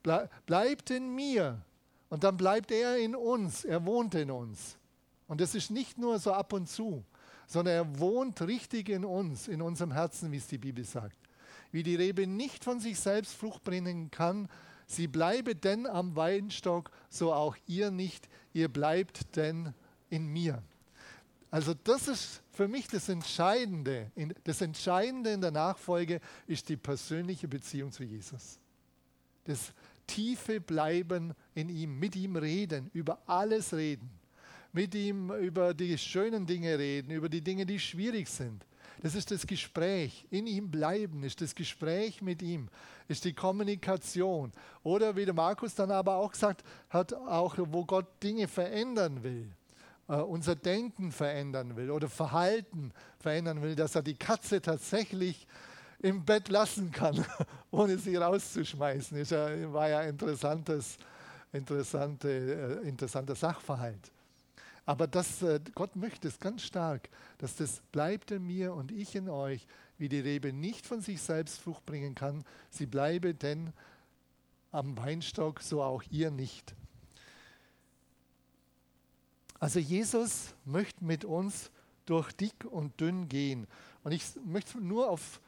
bleib, 0.02 0.32
bleibt 0.48 0.90
in 0.90 1.14
mir 1.14 1.62
und 2.10 2.24
dann 2.24 2.36
bleibt 2.36 2.72
er 2.72 2.98
in 2.98 3.16
uns, 3.16 3.64
er 3.64 3.86
wohnt 3.86 4.16
in 4.16 4.32
uns. 4.32 4.76
Und 5.28 5.40
das 5.40 5.54
ist 5.54 5.70
nicht 5.70 6.00
nur 6.00 6.18
so 6.18 6.34
ab 6.34 6.52
und 6.52 6.68
zu, 6.68 7.06
sondern 7.46 7.76
er 7.76 8.00
wohnt 8.00 8.42
richtig 8.42 8.90
in 8.90 9.06
uns, 9.06 9.48
in 9.48 9.62
unserem 9.62 9.92
Herzen, 9.92 10.32
wie 10.32 10.38
es 10.38 10.48
die 10.48 10.58
Bibel 10.58 10.84
sagt. 10.84 11.16
Wie 11.72 11.84
die 11.84 11.96
Rebe 11.96 12.26
nicht 12.26 12.64
von 12.64 12.80
sich 12.80 13.00
selbst 13.00 13.36
Frucht 13.36 13.64
bringen 13.64 14.10
kann, 14.10 14.50
sie 14.88 15.06
bleibe 15.06 15.56
denn 15.56 15.86
am 15.86 16.16
Weinstock, 16.16 16.90
so 17.08 17.32
auch 17.32 17.56
ihr 17.68 17.92
nicht, 17.92 18.28
ihr 18.52 18.68
bleibt 18.68 19.36
denn 19.36 19.76
in 20.10 20.26
mir. 20.26 20.64
Also 21.52 21.74
das 21.74 22.08
ist 22.08 22.42
für 22.54 22.70
mich 22.70 22.88
das 22.88 23.10
Entscheidende. 23.10 24.10
Das 24.46 24.62
Entscheidende 24.62 25.32
in 25.32 25.42
der 25.42 25.52
Nachfolge 25.52 26.22
ist 26.48 26.70
die 26.70 26.78
persönliche 26.78 27.50
Beziehung 27.50 27.92
zu 27.92 28.06
Jesus. 28.06 28.58
Das 29.44 29.74
tiefe 30.08 30.62
Bleiben 30.62 31.34
in 31.54 31.68
ihm, 31.68 32.00
mit 32.00 32.16
ihm 32.16 32.38
reden, 32.38 32.90
über 32.94 33.22
alles 33.26 33.74
reden, 33.74 34.10
mit 34.72 34.96
ihm 34.96 35.30
über 35.32 35.74
die 35.74 35.98
schönen 35.98 36.46
Dinge 36.46 36.80
reden, 36.80 37.12
über 37.12 37.28
die 37.28 37.42
Dinge, 37.42 37.66
die 37.66 37.80
schwierig 37.80 38.30
sind. 38.30 38.66
Das 39.02 39.16
ist 39.16 39.30
das 39.32 39.46
Gespräch. 39.46 40.26
In 40.30 40.48
ihm 40.48 40.72
bleiben 40.72 41.24
ist 41.24 41.42
das 41.42 41.54
Gespräch 41.54 42.22
mit 42.22 42.42
ihm, 42.42 42.70
ist 43.10 43.26
die 43.26 43.34
Kommunikation. 43.34 44.54
Oder 44.84 45.18
wie 45.18 45.26
der 45.26 45.34
Markus 45.34 45.76
dann 45.76 45.92
aber 45.92 46.16
auch 46.16 46.32
gesagt 46.32 46.64
hat, 46.90 47.14
auch 47.14 47.56
wo 47.58 47.84
Gott 47.84 48.24
Dinge 48.24 48.48
verändern 48.48 49.22
will 49.24 49.52
unser 50.16 50.56
Denken 50.56 51.12
verändern 51.12 51.76
will 51.76 51.92
oder 51.92 52.10
Verhalten 52.10 52.92
verändern 53.20 53.62
will, 53.62 53.76
dass 53.76 53.96
er 53.96 54.02
die 54.02 54.16
Katze 54.16 54.62
tatsächlich 54.62 55.48
im 56.00 56.26
Bett 56.26 56.50
lassen 56.50 56.92
kann, 56.92 57.26
ohne 57.72 57.98
sie 57.98 58.16
rauszuschmeißen. 58.16 59.18
Das 59.18 59.32
war 59.32 59.90
ja 59.90 60.00
ein 60.00 60.10
interessantes, 60.10 60.98
interessante, 61.54 62.82
äh, 62.84 62.88
interessanter 62.88 63.36
Sachverhalt. 63.36 64.12
Aber 64.86 65.08
das, 65.08 65.44
äh, 65.44 65.60
Gott 65.76 65.96
möchte 65.96 66.28
es 66.28 66.40
ganz 66.40 66.64
stark, 66.64 67.10
dass 67.38 67.56
das 67.56 67.82
bleibt 67.92 68.32
in 68.32 68.46
mir 68.46 68.74
und 68.74 68.92
ich 68.92 69.16
in 69.16 69.30
euch, 69.30 69.68
wie 69.98 70.10
die 70.10 70.20
Rebe 70.20 70.52
nicht 70.52 70.88
von 70.88 71.02
sich 71.02 71.22
selbst 71.22 71.60
Frucht 71.62 71.86
bringen 71.86 72.16
kann. 72.16 72.44
Sie 72.72 72.88
bleibe 72.88 73.36
denn 73.36 73.72
am 74.72 74.98
Weinstock, 74.98 75.62
so 75.62 75.84
auch 75.84 76.04
ihr 76.10 76.32
nicht. 76.32 76.74
Also 79.62 79.80
Jesus 79.80 80.56
möchte 80.66 81.06
mit 81.06 81.24
uns 81.24 81.70
durch 82.08 82.32
dick 82.32 82.66
und 82.66 83.00
dünn 83.00 83.30
gehen. 83.30 83.68
Und 84.04 84.12
ich 84.12 84.24
möchte 84.44 84.82
nur 84.82 85.08
auf, 85.08 85.40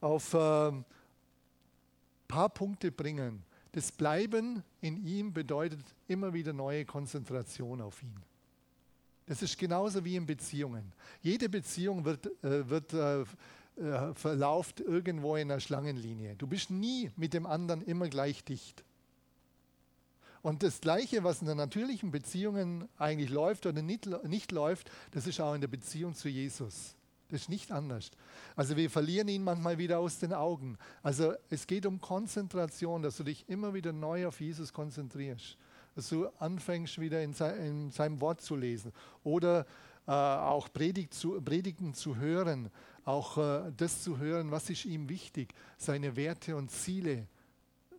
ein 0.00 0.78
äh, 0.78 0.84
paar 2.28 2.48
Punkte 2.48 2.92
bringen. 2.92 3.42
Das 3.72 3.90
Bleiben 3.90 4.62
in 4.80 5.04
ihm 5.04 5.32
bedeutet 5.32 5.80
immer 6.06 6.32
wieder 6.32 6.52
neue 6.52 6.84
Konzentration 6.84 7.80
auf 7.80 8.00
ihn. 8.04 8.14
Das 9.26 9.42
ist 9.42 9.58
genauso 9.58 10.04
wie 10.04 10.14
in 10.14 10.26
Beziehungen. 10.26 10.92
Jede 11.20 11.48
Beziehung 11.48 12.04
wird, 12.04 12.26
äh, 12.44 12.68
wird 12.70 12.92
äh, 12.92 13.22
äh 13.22 14.14
verlauft 14.14 14.78
irgendwo 14.78 15.34
in 15.34 15.50
einer 15.50 15.58
Schlangenlinie. 15.58 16.36
Du 16.36 16.46
bist 16.46 16.70
nie 16.70 17.10
mit 17.16 17.34
dem 17.34 17.46
anderen 17.46 17.82
immer 17.82 18.08
gleich 18.08 18.44
dicht. 18.44 18.84
Und 20.46 20.62
das 20.62 20.80
Gleiche, 20.80 21.24
was 21.24 21.40
in 21.40 21.48
den 21.48 21.56
natürlichen 21.56 22.12
Beziehungen 22.12 22.88
eigentlich 22.98 23.30
läuft 23.30 23.66
oder 23.66 23.82
nicht, 23.82 24.06
nicht 24.28 24.52
läuft, 24.52 24.92
das 25.10 25.26
ist 25.26 25.40
auch 25.40 25.54
in 25.54 25.60
der 25.60 25.66
Beziehung 25.66 26.14
zu 26.14 26.28
Jesus. 26.28 26.94
Das 27.28 27.40
ist 27.40 27.48
nicht 27.48 27.72
anders. 27.72 28.12
Also 28.54 28.76
wir 28.76 28.88
verlieren 28.88 29.26
ihn 29.26 29.42
manchmal 29.42 29.76
wieder 29.76 29.98
aus 29.98 30.20
den 30.20 30.32
Augen. 30.32 30.78
Also 31.02 31.34
es 31.50 31.66
geht 31.66 31.84
um 31.84 32.00
Konzentration, 32.00 33.02
dass 33.02 33.16
du 33.16 33.24
dich 33.24 33.48
immer 33.48 33.74
wieder 33.74 33.92
neu 33.92 34.28
auf 34.28 34.40
Jesus 34.40 34.72
konzentrierst. 34.72 35.58
Dass 35.96 36.10
du 36.10 36.28
anfängst 36.38 37.00
wieder 37.00 37.24
in, 37.24 37.32
in 37.32 37.90
seinem 37.90 38.20
Wort 38.20 38.40
zu 38.40 38.54
lesen 38.54 38.92
oder 39.24 39.66
äh, 40.06 40.12
auch 40.12 40.72
Predigt 40.72 41.12
zu, 41.12 41.40
Predigten 41.40 41.92
zu 41.92 42.18
hören, 42.18 42.70
auch 43.04 43.36
äh, 43.36 43.72
das 43.76 44.04
zu 44.04 44.18
hören, 44.18 44.52
was 44.52 44.70
ist 44.70 44.84
ihm 44.84 45.08
wichtig, 45.08 45.52
seine 45.76 46.14
Werte 46.14 46.54
und 46.54 46.70
Ziele 46.70 47.26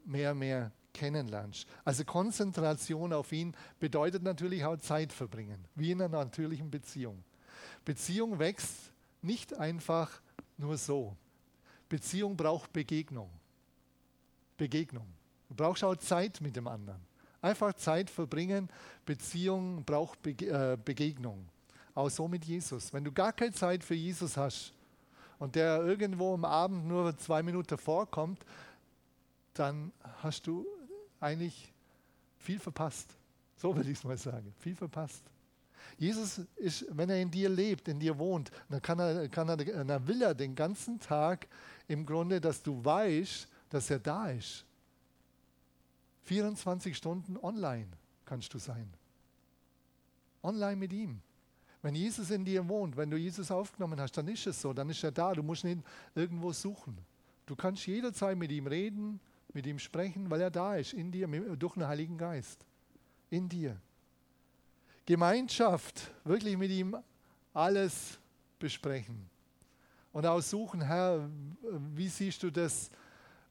mehr, 0.05 0.33
mehr 0.33 0.71
kennenlernst. 0.97 1.67
Also 1.85 2.03
Konzentration 2.03 3.13
auf 3.13 3.31
ihn 3.31 3.55
bedeutet 3.79 4.23
natürlich 4.23 4.65
auch 4.65 4.77
Zeit 4.77 5.13
verbringen, 5.13 5.63
wie 5.75 5.91
in 5.91 6.01
einer 6.01 6.17
natürlichen 6.17 6.69
Beziehung. 6.69 7.23
Beziehung 7.85 8.39
wächst 8.39 8.91
nicht 9.21 9.57
einfach 9.57 10.21
nur 10.57 10.77
so. 10.77 11.15
Beziehung 11.87 12.35
braucht 12.35 12.73
Begegnung. 12.73 13.29
Begegnung. 14.57 15.07
Du 15.47 15.55
brauchst 15.55 15.83
auch 15.83 15.95
Zeit 15.95 16.41
mit 16.41 16.55
dem 16.55 16.67
anderen. 16.67 16.99
Einfach 17.41 17.73
Zeit 17.73 18.09
verbringen. 18.09 18.69
Beziehung 19.05 19.85
braucht 19.85 20.25
äh, 20.25 20.77
Begegnung. 20.83 21.47
Auch 21.93 22.09
so 22.09 22.27
mit 22.27 22.45
Jesus. 22.45 22.91
Wenn 22.91 23.03
du 23.03 23.11
gar 23.11 23.31
keine 23.31 23.53
Zeit 23.53 23.83
für 23.83 23.93
Jesus 23.93 24.35
hast 24.35 24.73
und 25.39 25.55
der 25.55 25.83
irgendwo 25.83 26.33
am 26.33 26.45
Abend 26.45 26.87
nur 26.87 27.15
zwei 27.17 27.43
Minuten 27.43 27.77
vorkommt, 27.77 28.43
dann 29.53 29.91
hast 30.21 30.45
du 30.47 30.65
eigentlich 31.19 31.73
viel 32.37 32.59
verpasst. 32.59 33.09
So 33.57 33.75
will 33.75 33.87
ich 33.87 33.97
es 33.97 34.03
mal 34.03 34.17
sagen. 34.17 34.53
Viel 34.59 34.75
verpasst. 34.75 35.23
Jesus 35.97 36.41
ist, 36.57 36.85
wenn 36.89 37.09
er 37.09 37.19
in 37.21 37.31
dir 37.31 37.49
lebt, 37.49 37.87
in 37.87 37.99
dir 37.99 38.17
wohnt, 38.17 38.51
dann, 38.69 38.81
kann 38.81 38.99
er, 38.99 39.27
kann 39.29 39.49
er, 39.49 39.57
dann 39.57 40.07
will 40.07 40.21
er 40.21 40.35
den 40.35 40.53
ganzen 40.53 40.99
Tag 40.99 41.47
im 41.87 42.05
Grunde, 42.05 42.39
dass 42.39 42.61
du 42.61 42.83
weißt, 42.83 43.47
dass 43.69 43.89
er 43.89 43.99
da 43.99 44.29
ist. 44.29 44.65
24 46.23 46.95
Stunden 46.95 47.37
online 47.37 47.87
kannst 48.25 48.53
du 48.53 48.59
sein. 48.59 48.87
Online 50.43 50.75
mit 50.75 50.93
ihm. 50.93 51.21
Wenn 51.81 51.95
Jesus 51.95 52.29
in 52.31 52.43
dir 52.43 52.67
wohnt, 52.67 52.97
wenn 52.97 53.09
du 53.09 53.17
Jesus 53.17 53.49
aufgenommen 53.49 53.99
hast, 53.99 54.17
dann 54.17 54.27
ist 54.27 54.45
es 54.45 54.61
so, 54.61 54.73
dann 54.73 54.89
ist 54.89 55.03
er 55.03 55.11
da. 55.11 55.33
Du 55.33 55.43
musst 55.43 55.63
ihn 55.63 55.83
irgendwo 56.15 56.51
suchen. 56.51 56.97
Du 57.45 57.55
kannst 57.55 57.87
jederzeit 57.87 58.37
mit 58.37 58.51
ihm 58.51 58.67
reden, 58.67 59.19
mit 59.53 59.65
ihm 59.65 59.79
sprechen, 59.79 60.29
weil 60.29 60.41
er 60.41 60.51
da 60.51 60.75
ist, 60.75 60.93
in 60.93 61.11
dir, 61.11 61.27
durch 61.27 61.73
den 61.73 61.87
Heiligen 61.87 62.17
Geist. 62.17 62.65
In 63.29 63.49
dir. 63.49 63.79
Gemeinschaft, 65.05 66.11
wirklich 66.23 66.57
mit 66.57 66.71
ihm 66.71 66.97
alles 67.53 68.19
besprechen. 68.59 69.29
Und 70.11 70.25
auch 70.25 70.41
suchen, 70.41 70.81
Herr, 70.81 71.29
wie 71.95 72.07
siehst 72.07 72.43
du 72.43 72.51
das? 72.51 72.89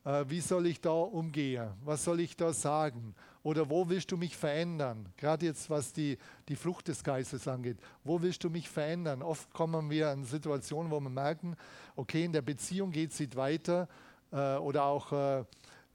Äh, 0.05 0.25
wie 0.29 0.41
soll 0.41 0.67
ich 0.67 0.81
da 0.81 0.91
umgehen? 0.91 1.69
Was 1.85 2.05
soll 2.05 2.21
ich 2.21 2.37
da 2.37 2.53
sagen? 2.53 3.15
Oder 3.43 3.71
wo 3.71 3.89
willst 3.89 4.11
du 4.11 4.17
mich 4.17 4.37
verändern? 4.37 5.09
Gerade 5.17 5.47
jetzt, 5.47 5.71
was 5.71 5.93
die, 5.93 6.19
die 6.49 6.57
Frucht 6.57 6.89
des 6.89 7.05
Geistes 7.05 7.47
angeht. 7.47 7.79
Wo 8.05 8.21
willst 8.21 8.43
du 8.43 8.51
mich 8.51 8.69
verändern? 8.69 9.23
Oft 9.23 9.53
kommen 9.53 9.89
wir 9.89 10.13
in 10.13 10.25
Situationen, 10.25 10.91
wo 10.91 11.01
wir 11.01 11.11
merken, 11.11 11.57
okay, 11.95 12.25
in 12.25 12.33
der 12.33 12.43
Beziehung 12.43 12.91
geht 12.91 13.13
es 13.13 13.21
nicht 13.21 13.37
weiter. 13.37 13.89
Äh, 14.33 14.57
oder 14.57 14.85
auch 14.85 15.13
äh, 15.13 15.45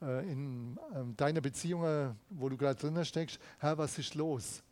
in 0.02 0.78
deiner 1.16 1.42
Beziehung, 1.42 2.16
wo 2.30 2.50
du 2.50 2.58
gerade 2.58 2.80
drinnen 2.80 3.06
steckst, 3.06 3.40
Herr, 3.60 3.78
was 3.78 3.98
ist 4.00 4.16
los? 4.16 4.64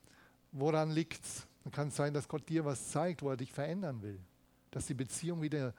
Woran 0.52 0.92
liegt 0.92 1.24
es? 1.24 1.48
Dann 1.64 1.72
kann 1.72 1.88
es 1.90 1.96
sein, 1.96 2.14
dass 2.14 2.28
Gott 2.28 2.48
dir 2.50 2.66
was 2.66 2.90
zeigt, 2.90 3.22
wo 3.22 3.30
er 3.30 3.38
dich 3.38 3.52
verändern 3.52 4.02
will. 4.02 4.20
Dass 4.72 4.88
die 4.88 4.94
Beziehung 4.94 5.42
wieder 5.42 5.74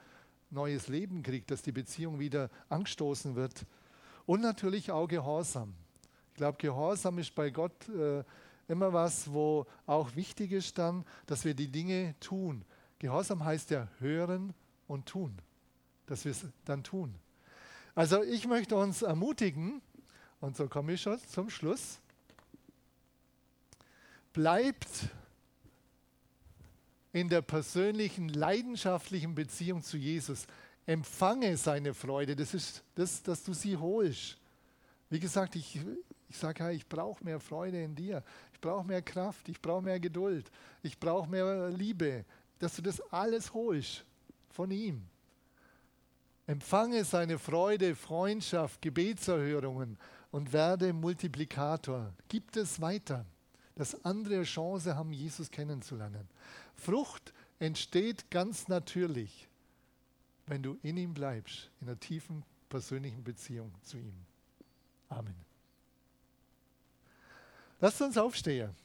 neues 0.51 0.89
Leben 0.89 1.23
kriegt, 1.23 1.51
dass 1.51 1.63
die 1.63 1.73
Beziehung 1.73 2.19
wieder 2.19 2.51
angestoßen 2.69 3.35
wird. 3.35 3.67
Und 4.27 4.41
natürlich 4.41 4.91
auch 4.91 5.09
Gehorsam. 5.09 5.75
Ich 6.29 6.37
glaube, 6.37 6.59
Gehorsam 6.59 7.19
ist 7.19 7.35
bei 7.35 7.51
Gott 7.51 7.89
äh, 7.89 8.23
immer 8.69 8.93
was, 8.93 9.33
wo 9.33 9.67
auch 9.87 10.15
wichtig 10.15 10.53
ist 10.53 10.79
dann, 10.79 11.05
dass 11.27 11.45
wir 11.45 11.55
die 11.55 11.69
Dinge 11.69 12.15
tun. 12.21 12.65
Gehorsam 12.99 13.45
heißt 13.45 13.71
ja 13.71 13.89
hören 13.99 14.55
und 14.87 15.07
tun. 15.07 15.37
Dass 16.07 16.25
wir 16.25 16.33
es 16.33 16.47
dann 16.65 16.85
tun. 16.85 17.15
Also 17.94 18.22
ich 18.22 18.46
möchte 18.46 18.76
uns 18.76 19.03
ermutigen, 19.03 19.83
und 20.40 20.57
so 20.57 20.68
komme 20.68 20.94
ich 20.94 21.03
schon 21.03 21.18
zum 21.29 21.50
Schluss, 21.50 21.98
bleibt 24.33 25.11
in 27.12 27.29
der 27.29 27.42
persönlichen, 27.42 28.29
leidenschaftlichen 28.29 29.35
Beziehung 29.35 29.83
zu 29.83 29.96
Jesus. 29.96 30.46
Empfange 30.87 31.57
seine 31.57 31.92
Freude, 31.94 32.37
das 32.37 32.55
ist 32.55 32.83
das, 32.94 33.22
dass 33.22 33.42
du 33.42 33.53
sie 33.53 33.76
holst. 33.76 34.38
Wie 35.09 35.18
gesagt, 35.18 35.57
ich, 35.57 35.81
ich 36.29 36.37
sage, 36.37 36.72
ich 36.72 36.88
brauche 36.88 37.24
mehr 37.24 37.40
Freude 37.40 37.83
in 37.83 37.96
dir. 37.96 38.22
Ich 38.53 38.61
brauche 38.61 38.87
mehr 38.87 39.03
Kraft, 39.03 39.48
ich 39.48 39.61
brauche 39.61 39.83
mehr 39.83 39.98
Geduld, 39.98 40.50
ich 40.83 40.98
brauche 40.98 41.29
mehr 41.29 41.70
Liebe, 41.70 42.24
dass 42.59 42.76
du 42.76 42.83
das 42.83 43.00
alles 43.11 43.53
holst 43.53 44.05
von 44.50 44.70
ihm. 44.70 45.10
Empfange 46.51 47.05
seine 47.05 47.39
Freude, 47.39 47.95
Freundschaft, 47.95 48.83
Gebetserhörungen 48.83 49.99
und 50.31 50.53
werde 50.53 50.93
Multiplikator. 50.93 52.13
Gib 52.29 52.57
es 52.57 52.81
weiter 52.81 53.25
dass 53.81 54.05
andere 54.05 54.43
Chance 54.43 54.95
haben, 54.95 55.11
Jesus 55.11 55.51
kennenzulernen. 55.51 56.29
Frucht 56.77 57.33
entsteht 57.59 58.31
ganz 58.31 58.69
natürlich, 58.69 59.49
wenn 60.47 60.63
du 60.63 60.79
in 60.83 60.99
ihm 60.99 61.15
bleibst, 61.15 61.71
in 61.81 61.89
einer 61.89 61.99
tiefen 61.99 62.45
persönlichen 62.69 63.25
Beziehung 63.25 63.73
zu 63.83 63.97
ihm. 63.97 64.13
Amen. 65.09 65.35
Lasst 67.81 68.03
uns 68.03 68.19
aufstehen. 68.19 68.77